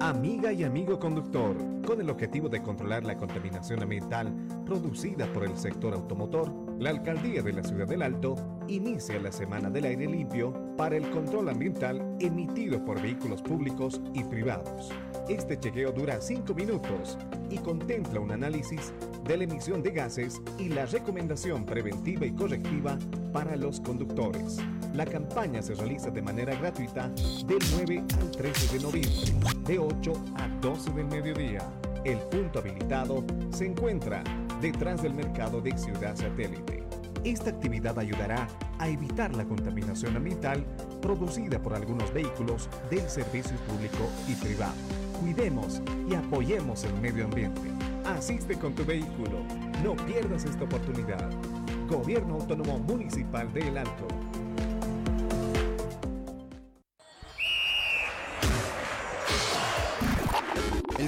[0.05, 4.31] Amiga y amigo conductor, con el objetivo de controlar la contaminación ambiental
[4.63, 8.35] producida por el sector automotor, la Alcaldía de la Ciudad del Alto
[8.67, 14.23] inicia la Semana del Aire Limpio para el control ambiental emitido por vehículos públicos y
[14.23, 14.91] privados.
[15.27, 17.17] Este chequeo dura 5 minutos
[17.49, 18.93] y contempla un análisis
[19.23, 22.99] de la emisión de gases y la recomendación preventiva y correctiva
[23.33, 24.59] para los conductores.
[24.95, 27.09] La campaña se realiza de manera gratuita
[27.45, 31.69] del 9 al 13 de noviembre, de 8 a 12 del mediodía.
[32.05, 34.23] El punto habilitado se encuentra
[34.61, 36.85] detrás del mercado de Ciudad Satélite.
[37.25, 38.47] Esta actividad ayudará
[38.79, 40.65] a evitar la contaminación ambiental
[41.01, 44.75] producida por algunos vehículos del servicio público y privado.
[45.19, 47.69] Cuidemos y apoyemos el medio ambiente.
[48.05, 49.43] Asiste con tu vehículo.
[49.83, 51.29] No pierdas esta oportunidad.
[51.89, 54.07] Gobierno Autónomo Municipal de El Alto.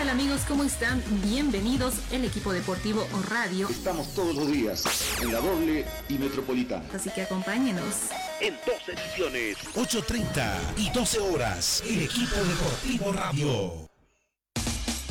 [0.00, 0.40] tal amigos?
[0.48, 1.02] ¿Cómo están?
[1.22, 3.68] Bienvenidos el equipo deportivo o radio.
[3.68, 4.82] Estamos todos los días
[5.20, 6.86] en la doble y metropolitana.
[6.94, 8.08] Así que acompáñenos.
[8.40, 13.90] En dos ediciones, 8.30 y 12 horas, el equipo deportivo radio.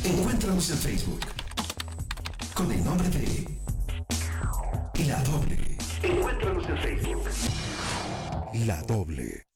[0.02, 1.20] Encuéntranos en Facebook
[2.52, 3.46] con el nombre de
[5.06, 5.78] La Doble.
[6.02, 7.22] Encuéntranos en Facebook.
[8.66, 9.46] La doble.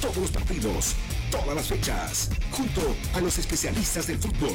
[0.00, 0.96] Todos los partidos,
[1.32, 2.82] todas las fechas, junto
[3.14, 4.52] a los especialistas del fútbol.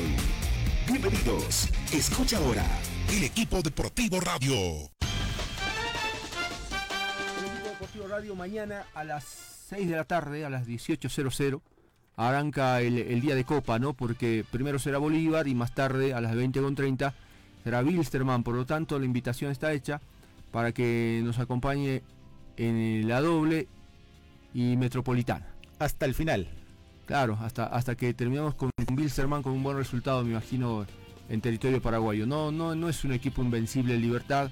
[0.86, 1.70] Bienvenidos.
[1.92, 2.64] Escucha ahora
[3.10, 4.54] el equipo deportivo radio.
[7.40, 9.24] El equipo deportivo radio mañana a las
[9.70, 11.62] 6 de la tarde, a las 18.00,
[12.16, 13.94] arranca el, el día de Copa, ¿no?
[13.94, 17.12] Porque primero será Bolívar y más tarde a las 20.30
[17.64, 18.44] será Wilstermann.
[18.44, 20.00] Por lo tanto, la invitación está hecha
[20.52, 22.04] para que nos acompañe
[22.56, 23.68] en la doble
[24.54, 25.48] y metropolitana.
[25.80, 26.48] Hasta el final.
[27.08, 30.86] Claro, hasta, hasta que terminamos con, Wilstermann con un buen resultado, me imagino,
[31.30, 32.26] en territorio paraguayo.
[32.28, 34.52] No, no, no es un equipo invencible en libertad.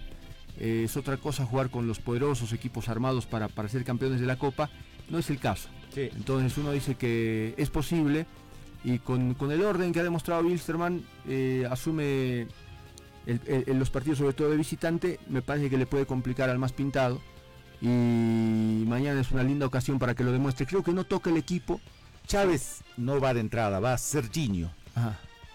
[0.58, 4.26] eh, es otra cosa jugar con los poderosos equipos armados para, para ser campeones de
[4.26, 4.70] la Copa.
[5.10, 5.68] No es el caso.
[6.16, 8.26] Entonces uno dice que es posible
[8.86, 12.42] y con, con el orden que ha demostrado Wilstermann eh, asume
[13.26, 16.50] el- el- el- los partidos sobre todo de visitante, me parece que le puede complicar
[16.50, 17.20] al más pintado
[17.82, 17.88] y
[18.88, 20.66] mañana es una linda ocasión para que lo demuestre.
[20.66, 21.82] Creo que no toca el equipo.
[22.26, 24.72] Chávez no va de entrada, va Serginho.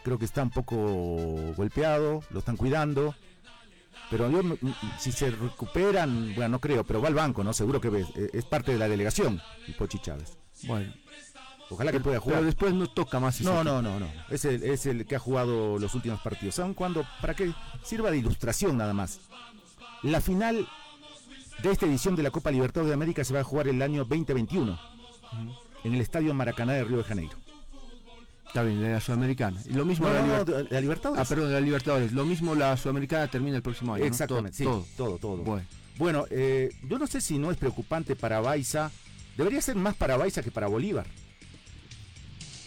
[0.02, 0.76] Creo que está un poco
[1.56, 3.14] golpeado, lo están cuidando.
[4.10, 4.42] Pero yo,
[4.98, 7.52] si se recuperan, bueno, no creo, pero va al banco, ¿no?
[7.52, 10.36] Seguro que ves, eh, es parte de la delegación, el Pochi Chávez.
[10.64, 10.92] Bueno.
[11.68, 12.38] Ojalá que pueda jugar.
[12.38, 14.08] pero después no toca más No, no, no, no.
[14.28, 16.56] Es el, es el que ha jugado los últimos partidos.
[16.56, 17.06] ¿Saben cuándo?
[17.20, 17.52] Para que
[17.84, 19.20] sirva de ilustración nada más.
[20.02, 20.66] La final
[21.62, 24.04] de esta edición de la Copa Libertadores de América se va a jugar el año
[24.04, 24.76] 2021
[25.84, 27.36] en el Estadio Maracaná de Río de Janeiro.
[28.46, 29.60] Está bien, la Sudamericana.
[29.68, 31.24] Y lo mismo No, la, no, no, Liber- de- la Libertadores.
[31.24, 32.12] Ah, perdón, la Libertadores.
[32.12, 34.04] Lo mismo la Sudamericana termina el próximo año.
[34.04, 34.08] ¿no?
[34.10, 35.36] Exactamente, Todo, sí, todo, todo.
[35.38, 35.66] Bueno.
[35.98, 38.90] Bueno, eh, yo no sé si no es preocupante para Baiza.
[39.36, 41.06] Debería ser más para Baiza que para Bolívar.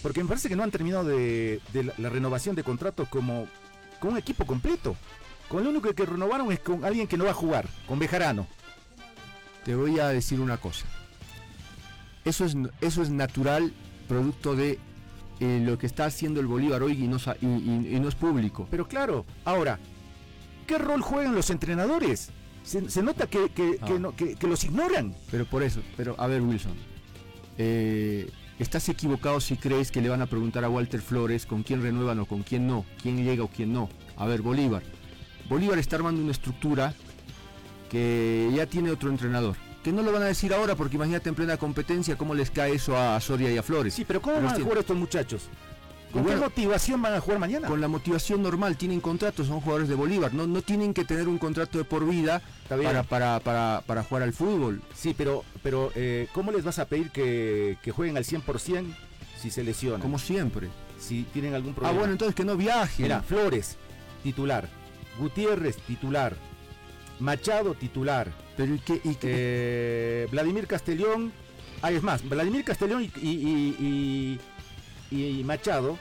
[0.01, 3.47] Porque me parece que no han terminado de, de la, la renovación de contratos como
[3.99, 4.95] con un equipo completo.
[5.49, 8.47] Con lo único que renovaron es con alguien que no va a jugar, con Bejarano.
[9.65, 10.85] Te voy a decir una cosa.
[12.25, 13.73] Eso es, eso es natural,
[14.07, 14.79] producto de
[15.39, 18.07] eh, lo que está haciendo el Bolívar hoy y no, sa- y, y- y no
[18.07, 18.67] es público.
[18.71, 19.79] Pero claro, ahora,
[20.67, 22.29] ¿qué rol juegan los entrenadores?
[22.63, 23.99] Se, se nota que, que- que Ah.
[23.99, 25.13] no- que- que los ignoran.
[25.31, 26.73] Pero por eso, pero a ver Wilson,
[27.57, 31.81] eh, estás equivocado si crees que le van a preguntar a Walter Flores con quién
[31.81, 33.89] renuevan o con quién no, quién llega o quién no.
[34.15, 34.83] A ver, Bolívar.
[35.49, 36.93] Bolívar está armando una estructura
[37.89, 39.57] que ya tiene otro entrenador.
[39.83, 42.73] Que no lo van a decir ahora porque imagínate en plena competencia cómo les cae
[42.75, 43.93] eso a Soria y a Flores.
[43.93, 45.43] Sí, pero ¿cómo van a jugar estos muchachos?
[46.11, 47.67] ¿Con qué motivación van a jugar mañana?
[47.67, 51.27] Con la motivación normal, tienen contratos, son jugadores de Bolívar, no, no tienen que tener
[51.27, 54.79] un contrato de por vida para, para, para, para jugar al fútbol.
[54.93, 58.85] Sí, pero, pero eh, ¿cómo les vas a pedir que, que jueguen al 100%
[59.41, 60.01] si se lesionan?
[60.01, 60.69] Como siempre.
[60.99, 61.97] Si tienen algún Ah, problema.
[61.97, 63.03] bueno, entonces que no viajen.
[63.05, 63.75] Mira, Flores,
[64.21, 64.69] titular.
[65.19, 66.35] Gutiérrez, titular.
[67.19, 68.27] Machado, titular.
[68.57, 69.01] Pero ¿y qué?
[69.03, 70.27] y qué?
[70.31, 71.31] Vladimir Castellón.
[71.81, 73.29] Ah, es más, Vladimir Castellón y, y-
[73.79, 74.39] y-
[75.17, 75.97] y- y Machado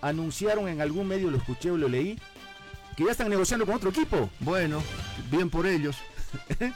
[0.00, 2.18] anunciaron en algún medio, lo escuché o lo leí,
[2.96, 4.30] que ya están negociando con otro equipo.
[4.40, 4.82] Bueno,
[5.30, 5.96] bien por ellos.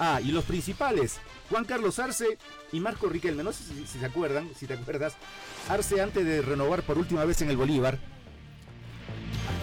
[0.00, 2.38] ah, y los principales, Juan Carlos Arce
[2.72, 3.42] y Marco Riquelme.
[3.44, 5.14] No sé si, si se acuerdan, si te acuerdas.
[5.68, 7.98] Arce antes de renovar por última vez en el Bolívar.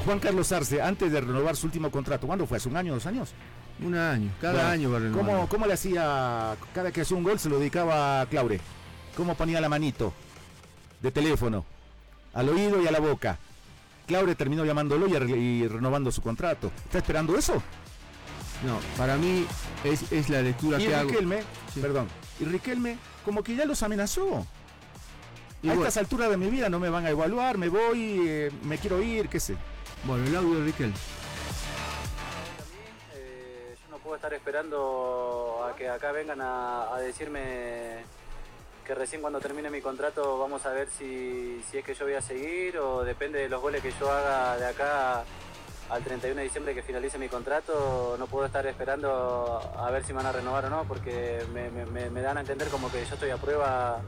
[0.06, 2.28] Juan Carlos Arce antes de renovar su último contrato.
[2.28, 2.58] ¿Cuándo fue?
[2.58, 3.30] ¿Hace un año, dos años?
[3.84, 5.32] Un año, cada Bueno, año va renovando.
[5.32, 6.56] ¿cómo, ¿Cómo le hacía?
[6.74, 8.60] Cada que hacía un gol se lo dedicaba a Claure.
[9.16, 10.14] ¿Cómo ponía la manito?
[11.02, 11.64] De teléfono.
[12.34, 13.38] Al oído y a la boca.
[14.08, 16.72] Claure terminó llamándolo y, renovando su contrato.
[16.86, 17.62] ¿Está esperando eso?
[18.66, 19.46] No, para mí
[19.84, 21.10] es, es la lectura Y que hago.
[21.10, 21.44] Riquelme,
[21.80, 22.08] perdón,
[22.40, 24.48] y Riquelme como que ya los amenazó.
[25.68, 28.78] a estas alturas de mi vida no me van a evaluar, me voy, eh, me
[28.78, 29.56] quiero ir, qué sé.
[30.06, 30.94] Bueno, el audio de Riquel.
[34.08, 38.06] Puedo estar esperando a que acá vengan a, decirme
[38.86, 42.14] que recién cuando termine mi contrato vamos a ver si, si es que yo voy
[42.14, 45.26] a seguir o depende de los goles que yo haga de acá
[45.90, 50.14] al 31 de diciembre que finalice mi contrato, no puedo estar esperando a ver si
[50.14, 53.38] van a renovar o no, porque me dan a entender como que yo estoy a
[53.38, 54.02] prueba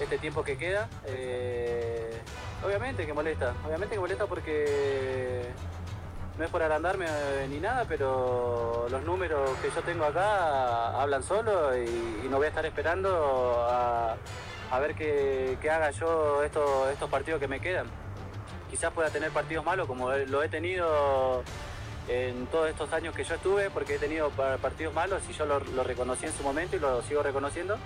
[0.00, 0.88] este tiempo que queda.
[1.06, 2.20] Eh,
[2.64, 5.46] obviamente que molesta, obviamente que molesta porque
[6.38, 11.22] no es por agrandarme eh, ni nada, pero los números que yo tengo acá hablan
[11.22, 14.16] solo y, no voy a estar esperando a,
[14.80, 17.86] ver qué, haga yo estos, estos partidos que me quedan.
[18.70, 21.44] Quizás pueda tener partidos malos como lo he tenido
[22.08, 25.46] en todos estos años que yo estuve, porque he tenido pa- partidos malos y yo
[25.46, 27.76] lo, lo reconocí en su momento y lo sigo reconociendo.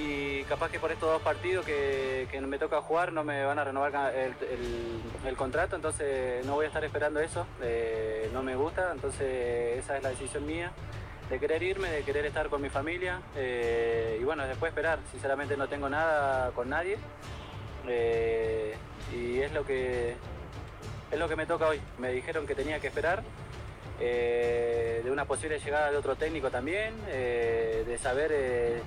[0.00, 3.64] Y capaz que por estos dos partidos que, me toca jugar no me van a
[3.64, 9.78] renovar el, contrato, entonces no voy a estar esperando eso, eh, no me gusta, entonces
[9.78, 10.72] esa es la decisión mía,
[11.28, 15.56] de querer irme, de querer estar con mi familia eh, y bueno, después esperar, sinceramente
[15.56, 16.98] no tengo nada con nadie
[17.86, 18.74] eh,
[19.14, 20.16] y es lo que
[21.10, 23.22] es lo que me toca hoy, me dijeron que tenía que esperar.
[23.98, 28.82] de una posible llegada de otro técnico también, de saber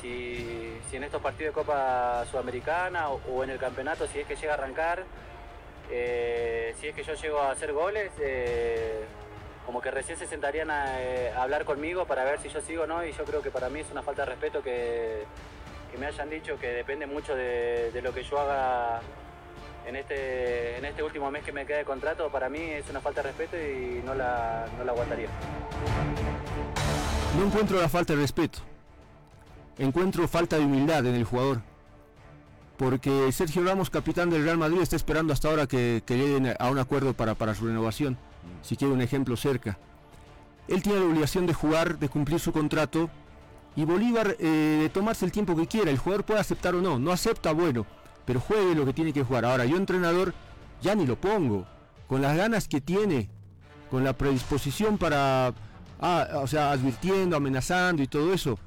[0.00, 4.54] si, en estos partidos de Copa Sudamericana o, en el campeonato, si es que llega
[4.54, 5.04] a arrancar,
[5.90, 9.04] eh, si es que yo llego a hacer goles, eh,
[9.66, 12.84] como que recién se sentarían a, eh, a hablar conmigo para ver si yo sigo
[12.84, 15.24] o no, y yo creo que para mí es una falta de respeto que,
[15.90, 19.00] que me hayan dicho que depende mucho de, lo que yo haga
[19.86, 23.00] en este, en este último mes que me queda de contrato, para mí es una
[23.00, 25.28] falta de respeto y no la aguantaría.
[27.36, 28.73] No encuentro la falta de respeto.
[29.78, 31.62] Encuentro falta de humildad en el jugador.
[32.76, 36.70] Porque Sergio Ramos, capitán del Real Madrid, está esperando hasta ahora que, que lleguen a
[36.70, 38.18] un acuerdo para, para su renovación.
[38.62, 39.78] Si quiere un ejemplo cerca.
[40.66, 43.10] Él tiene la obligación de jugar, de cumplir su contrato.
[43.76, 45.90] Y Bolívar eh, de tomarse el tiempo que quiera.
[45.90, 46.98] El jugador puede aceptar o no.
[46.98, 47.86] No acepta, bueno.
[48.24, 49.44] Pero juegue lo que tiene que jugar.
[49.44, 50.34] Ahora, yo entrenador
[50.80, 51.66] ya ni lo pongo.
[52.08, 53.28] Con las ganas que tiene.
[53.90, 55.54] Con la predisposición para...
[56.00, 58.58] ah, o sea, advirtiendo, amenazando y todo eso.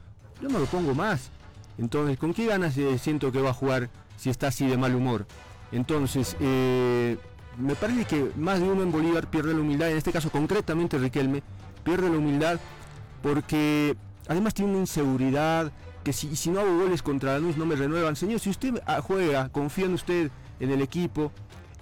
[0.42, 1.30] Yo no lo pongo más.
[1.78, 4.96] Entonces, ¿con qué ganas eh, siento que va a jugar si está así de mal
[4.96, 5.26] humor?
[5.72, 7.18] Entonces, eh,
[7.58, 10.98] me parece que más de uno en Bolívar pierde la humildad, en este caso concretamente
[10.98, 11.44] Riquelme,
[11.84, 12.60] pierde la humildad
[13.22, 13.96] porque
[14.28, 15.72] además tiene una inseguridad,
[16.04, 18.16] que si, si no hago goles contra Lanús no me renuevan.
[18.16, 21.32] Señor, si usted ah, juega, confía en usted, en el equipo,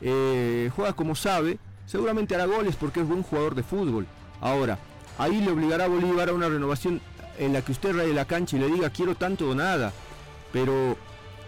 [0.01, 4.07] eh, juega como sabe, seguramente hará goles porque es buen jugador de fútbol.
[4.41, 4.79] Ahora,
[5.17, 7.01] ahí le obligará a Bolívar a una renovación
[7.39, 9.91] en la que usted raye la cancha y le diga quiero tanto o nada.
[10.51, 10.97] Pero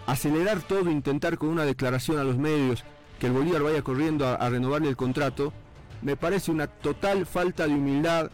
[0.06, 2.84] acelerar todo, intentar con una declaración a los medios
[3.18, 5.52] que el Bolívar vaya corriendo a, renovarle el contrato,
[6.02, 8.30] me parece una total falta de humildad,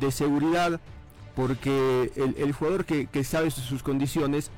[0.00, 0.80] de seguridad,
[1.36, 4.50] porque el, jugador que, sabe sus, condiciones,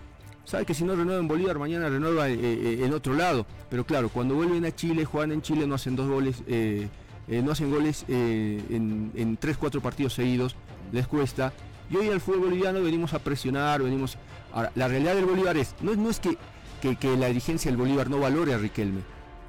[0.44, 3.44] sabe que si no renueva en Bolívar, mañana renueva eh, eh, en otro lado.
[3.68, 6.88] Pero claro, cuando vuelven a Chile, juegan en Chile, no hacen dos goles, eh,
[7.28, 10.54] no hacen goles en tres, cuatro partidos seguidos,
[10.92, 11.52] les cuesta.
[11.90, 14.16] Y hoy al fútbol boliviano venimos a presionar, venimos...
[14.52, 16.36] Ahora, la realidad del Bolívar es, no, es- que,
[16.80, 19.00] que- que la dirigencia del Bolívar no valore a Riquelme,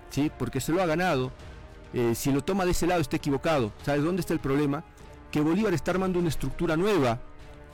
[0.09, 0.31] ¿sí?
[0.38, 1.31] porque se lo ha ganado.
[1.93, 3.71] Eh, si lo toma de ese lado está equivocado.
[3.83, 4.83] ¿Sabes dónde está el problema?
[5.31, 7.19] Que Bolívar está armando una estructura nueva,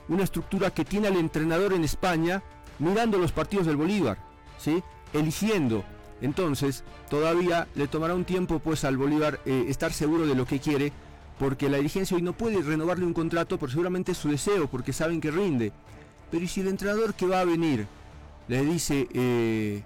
[0.08, 2.42] una estructura que tiene al entrenador en España
[2.78, 4.18] mirando los partidos del Bolívar,
[4.58, 4.82] ¿sí?
[5.12, 5.84] eligiendo.
[6.20, 10.60] Entonces, todavía le tomará un tiempo pues al Bolívar eh, estar seguro de lo que
[10.60, 10.92] quiere,
[11.38, 14.92] porque la dirigencia hoy no puede renovarle un contrato, pero seguramente es su deseo, porque
[14.92, 15.72] saben que rinde.
[16.30, 17.86] Pero ¿y si el entrenador que va a venir
[18.48, 19.82] le dice eh,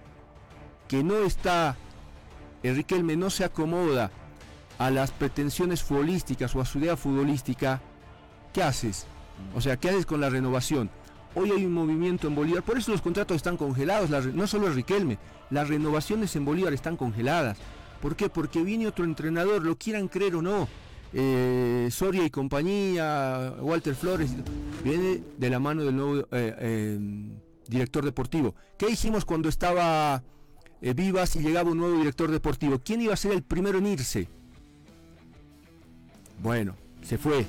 [0.89, 1.77] que no está,
[2.63, 4.11] eh, Riquelme no se acomoda
[4.79, 7.81] a las pretensiones futbolísticas o a su idea futbolística,
[8.53, 9.07] ¿qué haces?
[9.55, 10.91] O sea, ¿qué haces con la renovación?
[11.35, 14.75] Hoy hay un movimiento en Bolívar, por eso los contratos están congelados, no solo el
[14.75, 15.19] Riquelme,
[15.51, 17.59] las renovaciones en Bolívar están congeladas.
[18.01, 18.29] ¿Por qué?
[18.29, 20.69] Porque viene otro entrenador, lo quieran creer o no.
[21.13, 24.31] Eh, Soria y compañía, Walter Flores,
[24.85, 26.99] viene de la mano del nuevo eh, eh,
[27.67, 28.55] director deportivo.
[28.77, 30.23] ¿Qué dijimos cuando estaba
[30.81, 32.79] Vivas y llegaba un nuevo director deportivo?
[32.79, 34.29] ¿Quién iba a ser el primero en irse?
[36.43, 37.47] Bueno, se fue.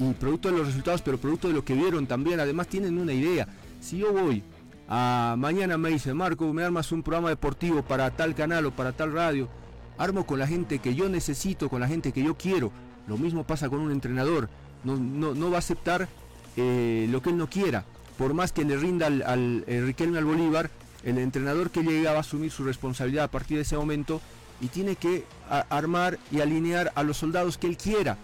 [0.00, 2.98] Y, y producto de los resultados, pero producto de lo que vieron también, además tienen
[2.98, 3.46] una idea.
[3.80, 4.42] Si yo voy
[4.88, 8.92] a mañana me dice, Marco, me armas un programa deportivo para tal canal o para
[8.92, 9.48] tal radio,
[9.98, 12.70] armo con la gente que yo necesito, con la gente que yo quiero.
[13.06, 14.48] Lo mismo pasa con un entrenador.
[14.84, 16.08] No, no, no va a aceptar
[16.56, 17.84] eh, lo que él no quiera.
[18.16, 20.70] Por más que le rinda al, al eh, Riquelme al Bolívar,
[21.04, 24.20] el entrenador que llega va a asumir su responsabilidad a partir de ese momento
[24.60, 28.16] y tiene que armar y alinear a los soldados que él quiera.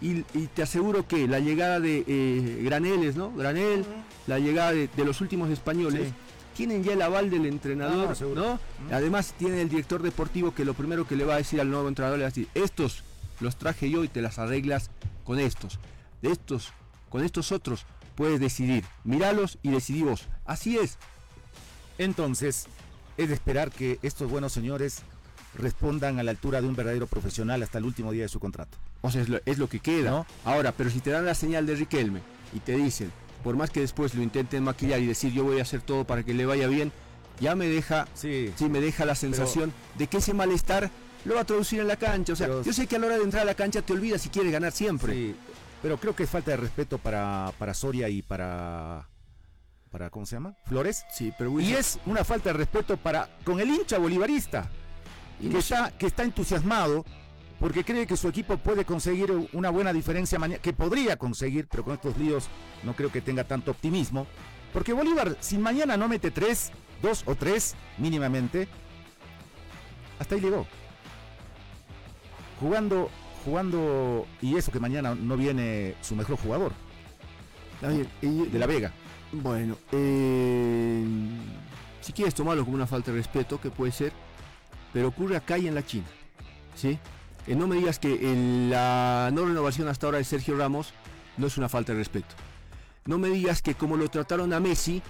[0.00, 3.32] Y, y te aseguro que la llegada de eh, Graneles, ¿no?
[3.32, 3.84] Granel,
[4.26, 6.14] la llegada de, de los últimos españoles, Sí.
[6.58, 8.40] Tienen ya el aval del entrenador, No, seguro.
[8.42, 8.60] ¿no?
[8.94, 11.86] Además tiene el director deportivo que lo primero que le va a decir al nuevo
[11.86, 13.04] entrenador le va a decir, estos
[13.38, 14.90] los traje yo y te las arreglas
[15.22, 15.78] con estos.
[16.20, 16.72] De estos,
[17.10, 17.86] con estos otros
[18.16, 18.84] puedes decidir.
[19.04, 20.26] Míralos y decidí vos.
[20.44, 20.98] Así es.
[21.96, 22.66] Entonces,
[23.16, 25.02] es de esperar que estos buenos señores
[25.54, 28.76] respondan a la altura de un verdadero profesional hasta el último día de su contrato.
[29.02, 30.26] O sea, es lo, es lo que queda.
[30.44, 32.20] Ahora, pero si te dan la señal de Riquelme
[32.52, 33.12] y te dicen,
[33.42, 36.22] por más que después lo intenten maquillar y decir yo voy a hacer todo para
[36.22, 36.92] que le vaya bien,
[37.40, 40.90] ya me deja, sí, me deja la sensación de que ese malestar
[41.24, 42.32] lo va a traducir en la cancha.
[42.32, 43.92] O sea, Pero- yo sé que a la hora de entrar a la cancha te
[43.92, 45.12] olvidas si quieres ganar siempre.
[45.12, 45.36] Sí,
[45.82, 49.06] pero creo que es falta de respeto para, para Soria y para,
[49.90, 50.10] para.
[50.10, 50.56] ¿Cómo se llama?
[50.66, 51.04] Flores.
[51.12, 54.68] Sí, pero Y es una falta de respeto para con el hincha bolivarista,
[55.40, 57.04] que, está, que está entusiasmado
[57.60, 61.84] porque cree que su equipo puede conseguir una buena diferencia mañana, que podría conseguir, pero
[61.84, 62.48] con estos líos
[62.84, 64.26] no creo que tenga tanto optimismo.
[64.72, 66.70] Porque Bolívar, si mañana no mete tres,
[67.02, 68.68] dos o tres mínimamente,
[70.18, 70.66] hasta ahí llegó.
[72.60, 73.10] Jugando,
[73.44, 76.72] jugando, y eso que mañana no viene su mejor jugador.
[77.80, 78.92] de la Vega.
[79.32, 81.04] Bueno, eh,
[82.00, 84.12] si quieres tomarlo como una falta de respeto, que puede ser,
[84.92, 86.06] pero ocurre acá y en la China.
[86.74, 86.98] ¿sí?
[87.48, 90.92] Eh, no me digas que el- la no renovación hasta ahora de Sergio Ramos
[91.36, 92.34] no es una falta de respeto.
[93.06, 95.02] No me digas que como lo trataron a Messi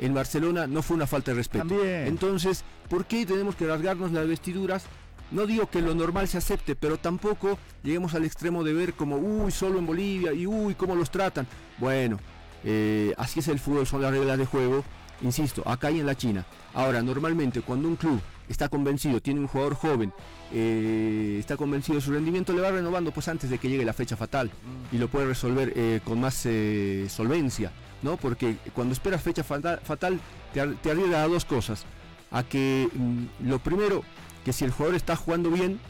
[0.00, 1.66] en Barcelona no fue una falta de respeto.
[1.68, 2.06] También.
[2.08, 4.84] Entonces, ¿por qué tenemos que rasgarnos las vestiduras?
[5.30, 9.16] No digo que lo normal se acepte, pero tampoco lleguemos al extremo de ver como,
[9.16, 11.46] uy, solo en Bolivia y uy, cómo los tratan.
[11.78, 12.18] Bueno,
[12.64, 14.84] eh, así es el fútbol, son las reglas de juego.
[15.24, 16.44] Insisto, acá y en la China.
[16.74, 20.12] Ahora, normalmente cuando un club está convencido, tiene un jugador joven,
[20.52, 23.94] eh, está convencido de su rendimiento, le va renovando pues antes de que llegue la
[23.94, 24.50] fecha fatal
[24.92, 27.72] y lo puede resolver eh, con más eh, solvencia,
[28.02, 28.18] ¿no?
[28.18, 30.20] Porque cuando esperas fecha fatal, fatal
[30.52, 31.86] te, te a dos cosas.
[32.30, 34.02] A que mm, lo primero,
[34.44, 35.80] que si el jugador está jugando bien,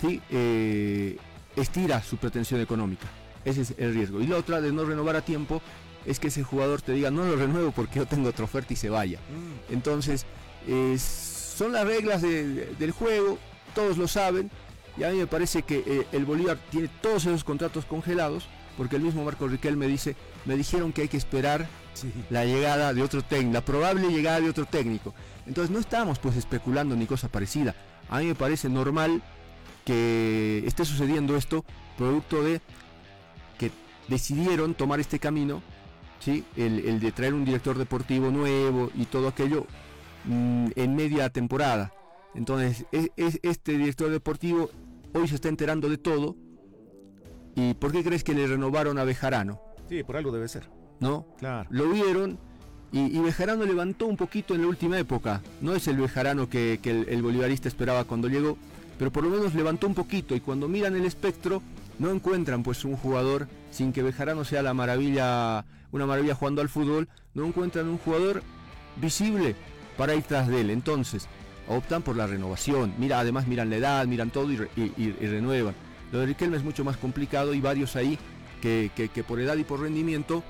[0.00, 0.20] ¿sí?
[1.54, 3.06] Estira su pretensión económica.
[3.44, 4.20] Ese es el riesgo.
[4.20, 5.62] Y la otra de no renovar a tiempo
[6.06, 8.76] es que ese jugador te diga no lo renuevo porque yo tengo otra oferta y
[8.76, 9.18] se vaya.
[9.70, 10.26] Entonces,
[10.66, 13.38] eh, son las reglas de- de- del juego,
[13.74, 14.50] todos lo saben,
[14.96, 18.46] y a mí me parece que eh, el Bolívar tiene todos esos contratos congelados,
[18.76, 21.66] porque el mismo Marco Riquel me dice, me dijeron que hay que esperar
[22.30, 25.14] la llegada de otro técnico, la probable llegada de otro técnico.
[25.46, 27.74] Entonces no estamos pues especulando ni cosa parecida.
[28.10, 29.22] A mí me parece normal
[29.84, 31.64] que esté sucediendo esto
[31.96, 32.60] producto de
[33.58, 33.70] que
[34.08, 35.62] decidieron tomar este camino,
[36.24, 36.44] ¿sí?
[36.56, 39.66] el, el de traer un director deportivo nuevo y todo aquello
[40.24, 41.92] mm, en media temporada.
[42.34, 44.70] Entonces, es- este director deportivo
[45.12, 46.36] hoy se está enterando de todo.
[47.54, 49.60] ¿Y por qué crees que le renovaron a Bejarano?
[49.88, 50.68] Sí, por algo debe ser.
[51.00, 51.26] ¿No?
[51.38, 51.68] Claro.
[51.70, 52.38] Lo vieron
[52.90, 55.40] y, y Bejarano levantó un poquito en la última época.
[55.60, 58.56] No es el Bejarano que, que el, el bolivarista esperaba cuando llegó,
[58.98, 61.62] pero por lo menos levantó un poquito y cuando miran el espectro
[61.98, 65.64] no encuentran pues un jugador sin que Bejarano sea la maravilla,
[65.94, 68.42] una maravilla jugando al fútbol, no encuentran un jugador
[68.96, 69.54] visible
[69.96, 70.70] para ir tras de él.
[70.70, 71.26] Entonces,
[71.68, 72.92] optan por la renovación.
[72.98, 75.74] Mira, además miran la edad, miran todo y, re- y- y- y renuevan.
[76.12, 78.18] Lo de Riquelme es mucho más complicado y varios ahí
[78.60, 80.42] que, que- que por edad y por rendimiento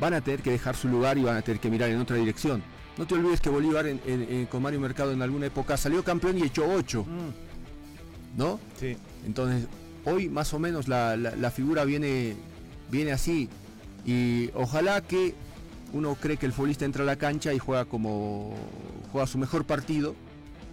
[0.00, 2.16] van a tener que dejar su lugar y van a tener que mirar en otra
[2.16, 2.62] dirección.
[2.98, 6.04] No te olvides que Bolívar en- en- en- con Mario Mercado en alguna época salió
[6.04, 7.04] campeón y echó 8.
[8.36, 8.60] ¿No?
[8.78, 8.96] Sí.
[9.26, 9.66] Entonces,
[10.04, 12.34] hoy más o menos la, la- la figura viene,
[12.90, 13.48] viene así.
[14.04, 15.34] Y ojalá que
[15.92, 18.54] uno cree que el futbolista entra a la cancha y juega como
[19.12, 20.14] juega su mejor partido,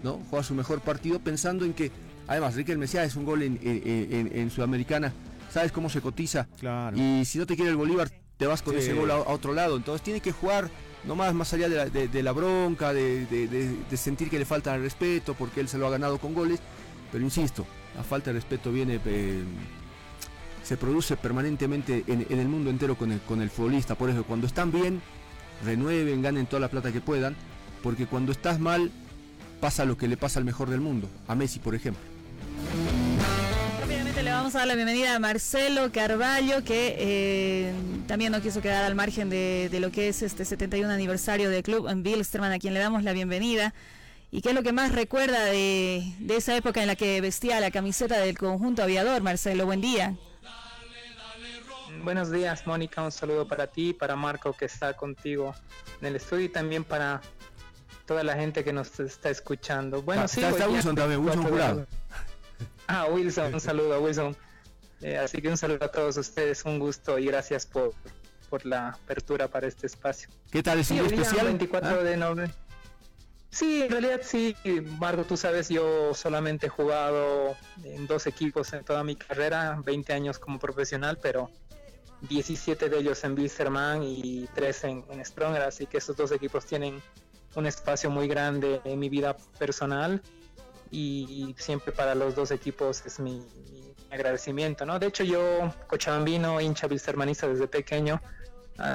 [0.03, 0.19] ¿no?
[0.29, 1.91] Juega su mejor partido pensando en que,
[2.27, 5.13] además, Riquelme Messiá es un gol en, en- en- en Sudamericana,
[5.51, 6.47] sabes cómo se cotiza.
[6.59, 6.97] Claro.
[6.97, 8.79] Y si no te quiere el Bolívar, te vas con Sí.
[8.79, 9.77] ese gol a, a otro lado.
[9.77, 10.69] Entonces tiene que jugar
[11.05, 14.81] nomás más allá de la, de- de la bronca, de sentir que le falta el
[14.81, 16.59] respeto porque él se lo ha ganado con goles.
[17.11, 17.65] Pero insisto,
[17.95, 19.43] la falta de respeto viene, eh,
[20.71, 23.95] se produce permanentemente en, el mundo entero con el, futbolista.
[23.95, 25.01] Por eso, cuando están bien,
[25.65, 27.35] renueven, ganen toda la plata que puedan.
[27.83, 28.89] Porque cuando estás mal,
[29.59, 32.01] pasa lo que le pasa al mejor del mundo, a Messi, por ejemplo.
[33.81, 37.73] Rápidamente le vamos a dar la bienvenida a Marcelo Carballo, que eh,
[38.07, 41.63] también no quiso quedar al margen de, de lo que es este 71 aniversario del
[41.63, 43.73] club en Bilsterman, a quien le damos la bienvenida.
[44.31, 47.59] ¿Y qué es lo que más recuerda de, de esa época en la que vestía
[47.59, 49.21] la camiseta del conjunto aviador?
[49.21, 50.15] Marcelo, buen día.
[52.03, 53.01] Buenos días, Mónica.
[53.03, 55.53] Un saludo para ti, para Marco que está contigo
[55.99, 57.21] en el estudio y también para
[58.05, 60.01] toda la gente que nos está escuchando.
[60.01, 60.41] Bueno, Ah, sí.
[60.43, 61.87] está- Wilson también, Wilson 24 de Jurado.
[62.87, 64.35] Ah, Wilson, un saludo a Wilson.
[65.01, 67.93] Eh, así que un saludo a todos ustedes, un gusto y gracias por,
[68.49, 70.29] por la apertura para este espacio.
[70.51, 70.79] ¿Qué tal?
[70.79, 71.45] ¿Es Sí, un especial?
[71.47, 72.03] 24 ¿Ah?
[72.03, 72.53] de noviembre.
[73.49, 74.55] Sí, en realidad sí,
[74.99, 80.13] Marco, tú sabes, yo solamente he jugado en dos equipos en toda mi carrera, 20
[80.13, 81.49] años como profesional, pero
[82.21, 86.65] 17 de ellos en Wilstermann y 3 en, en Stronger, así que esos dos equipos
[86.65, 87.01] tienen
[87.55, 90.21] un espacio muy grande en mi vida personal
[90.91, 94.99] y siempre para los dos equipos es mi, mi agradecimiento, ¿no?
[94.99, 98.21] De hecho yo, cochabambino, hincha wilstermanista desde pequeño,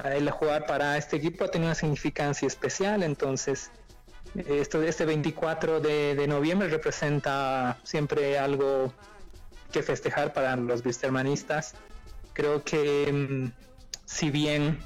[0.04, 3.70] el jugar para este equipo ha tenido una significancia especial, entonces
[4.34, 8.92] eh, esto este 24 de, de noviembre representa siempre algo
[9.72, 11.74] que festejar para los wilstermanistas.
[12.36, 13.50] Creo que mm,
[14.04, 14.78] si bien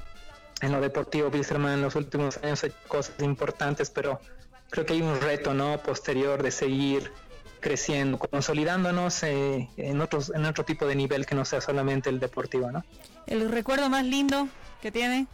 [0.61, 4.21] en lo deportivo Wilstermann en los últimos años ha hecho cosas importantes, pero
[4.69, 7.11] creo que hay un reto no posterior de seguir
[7.59, 12.21] creciendo, consolidándonos eh, en otros en otro tipo de nivel que no sea solamente el
[12.21, 12.85] deportivo, ¿no?
[13.27, 14.47] El recuerdo más lindo
[14.81, 15.27] que tiene.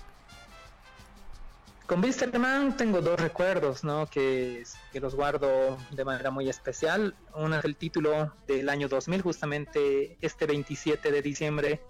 [1.86, 4.08] Con Wilstermann tengo dos recuerdos, ¿no?
[4.08, 7.16] Que, que los guardo de manera muy especial.
[7.36, 11.82] Uno es el título del año 2000, justamente este 27 de diciembre.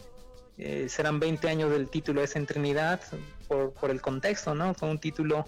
[0.57, 3.01] Eh, serán 20 años del título ese en Trinidad,
[3.47, 4.73] por, por el contexto, ¿no?
[4.73, 5.45] Fue un título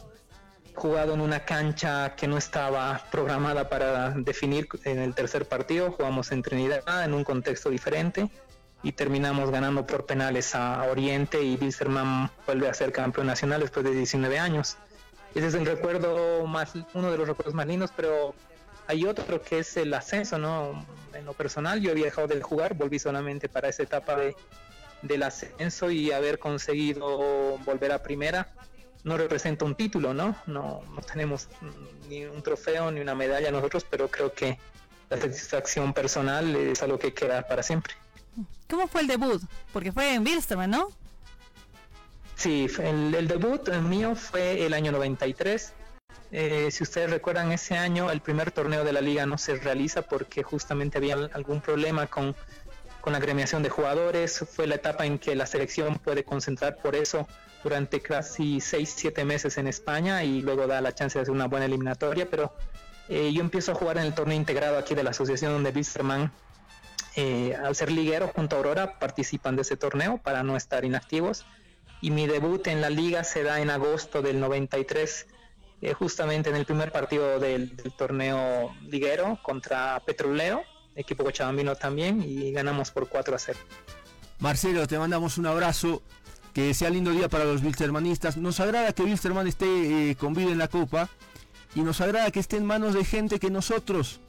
[0.76, 5.92] jugado en una cancha que no estaba programada para definir en el tercer partido.
[5.92, 8.30] Jugamos en Trinidad en un contexto diferente
[8.82, 13.84] y terminamos ganando por penales a Oriente y Wilstermann vuelve a ser campeón nacional después
[13.86, 14.78] de 19 años.
[15.36, 18.34] Ese es el recuerdo más, uno de los recuerdos más lindos, pero
[18.88, 20.86] hay otro que es el ascenso, ¿no?
[21.14, 24.36] En lo personal yo había dejado de jugar, volví solamente para esa etapa de,
[25.02, 28.50] del ascenso y haber conseguido volver a primera
[29.04, 30.36] no representa un título, ¿no?
[30.46, 31.48] No, no tenemos
[32.10, 34.58] ni un trofeo ni una medalla nosotros, pero creo que
[35.10, 37.94] la satisfacción personal es algo que queda para siempre.
[38.70, 39.42] ¿Cómo fue el debut?
[39.72, 40.90] Porque fue en Wilstermann, ¿no?
[42.36, 45.74] Sí, el, el debut mío fue el año 93.
[46.32, 50.04] Eh, si ustedes recuerdan, ese año el primer torneo de la liga no se realiza
[50.04, 52.36] porque justamente había al- algún problema con,
[53.02, 54.46] con la gremiación de jugadores.
[54.52, 57.28] Fue la etapa en que la selección puede concentrar por eso
[57.64, 61.66] durante casi 6-7 meses en España y luego da la chance de hacer una buena
[61.66, 62.30] eliminatoria.
[62.30, 62.54] Pero
[63.10, 66.32] eh, yo empiezo a jugar en el torneo integrado aquí de la asociación de Wisterman.
[67.16, 71.46] Eh, al ser liguero junto a Aurora participan de ese torneo para no estar inactivos
[72.02, 75.28] y mi debut en la liga se da en agosto del 93
[75.82, 80.64] eh, justamente en el primer partido del, del torneo liguero contra Petroleo
[80.96, 83.60] equipo cochabambino también y ganamos por 4 a 0
[84.40, 86.02] Marcelo, te mandamos un abrazo.
[86.54, 88.36] Que sea lindo día para los Wilstermanistas.
[88.36, 91.10] Nos agrada que Wilstermann esté eh, con vida en la Copa.
[91.76, 94.20] Y nos agrada que esté en manos de gente que nosotros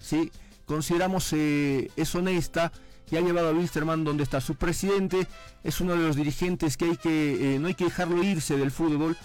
[0.00, 0.32] ¿sí?
[0.66, 2.72] consideramos eh, es honesta
[3.10, 5.26] y ha llevado a Wilstermann donde está su presidente.
[5.62, 8.72] Es uno de los dirigentes que hay que eh, no hay que dejarlo irse del
[8.72, 9.16] fútbol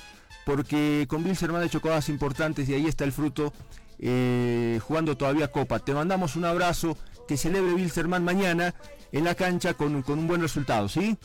[0.46, 3.52] porque con Wilstermann ha hecho cosas importantes y ahí está el fruto
[4.00, 5.80] eh, jugando todavía Copa.
[5.80, 8.76] Te mandamos un abrazo, que celebre Wilstermann mañana
[9.12, 11.18] en la cancha con, con un buen resultado, ¿sí?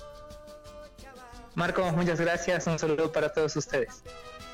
[1.55, 4.03] Marco, muchas gracias, un saludo para todos ustedes.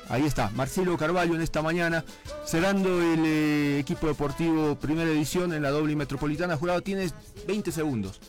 [0.09, 2.03] Ahí está, Marcelo Carvalho en esta mañana,
[2.45, 6.55] cerrando el eh, equipo deportivo primera edición en la doble metropolitana.
[6.55, 7.13] Jurado, tienes
[7.45, 8.21] 20 segundos.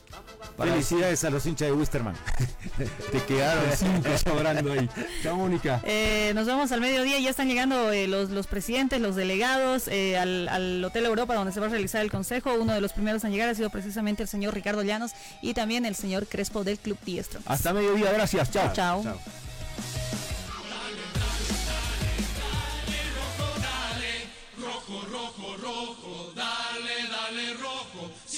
[0.59, 2.15] Para- Felicidades a los hinchas de Wisterman.
[3.13, 4.91] Te quedaron cinco sobrando ahí.
[5.23, 5.81] Chao, Mónica.
[5.85, 10.19] Eh, nos vemos al mediodía, ya están llegando eh, los, los presidentes, los delegados eh,
[10.19, 12.53] al, al Hotel Europa donde se va a realizar el consejo.
[12.55, 15.87] Uno de los primeros en llegar ha sido precisamente el señor Ricardo Llanos y también
[15.87, 17.41] el señor Crespo del Club Diestro.
[17.47, 18.51] Hasta mediodía, gracias.
[18.51, 18.73] Chao.
[18.75, 19.05] Chao.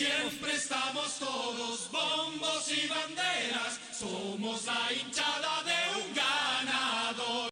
[0.01, 3.78] Siempre estamos todos, bombos y banderas.
[3.92, 7.51] Somos la hinchada de un ganador.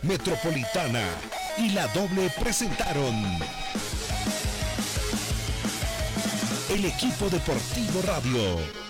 [0.00, 1.04] Metropolitana
[1.58, 3.14] y la doble presentaron
[6.70, 8.85] el equipo deportivo radio.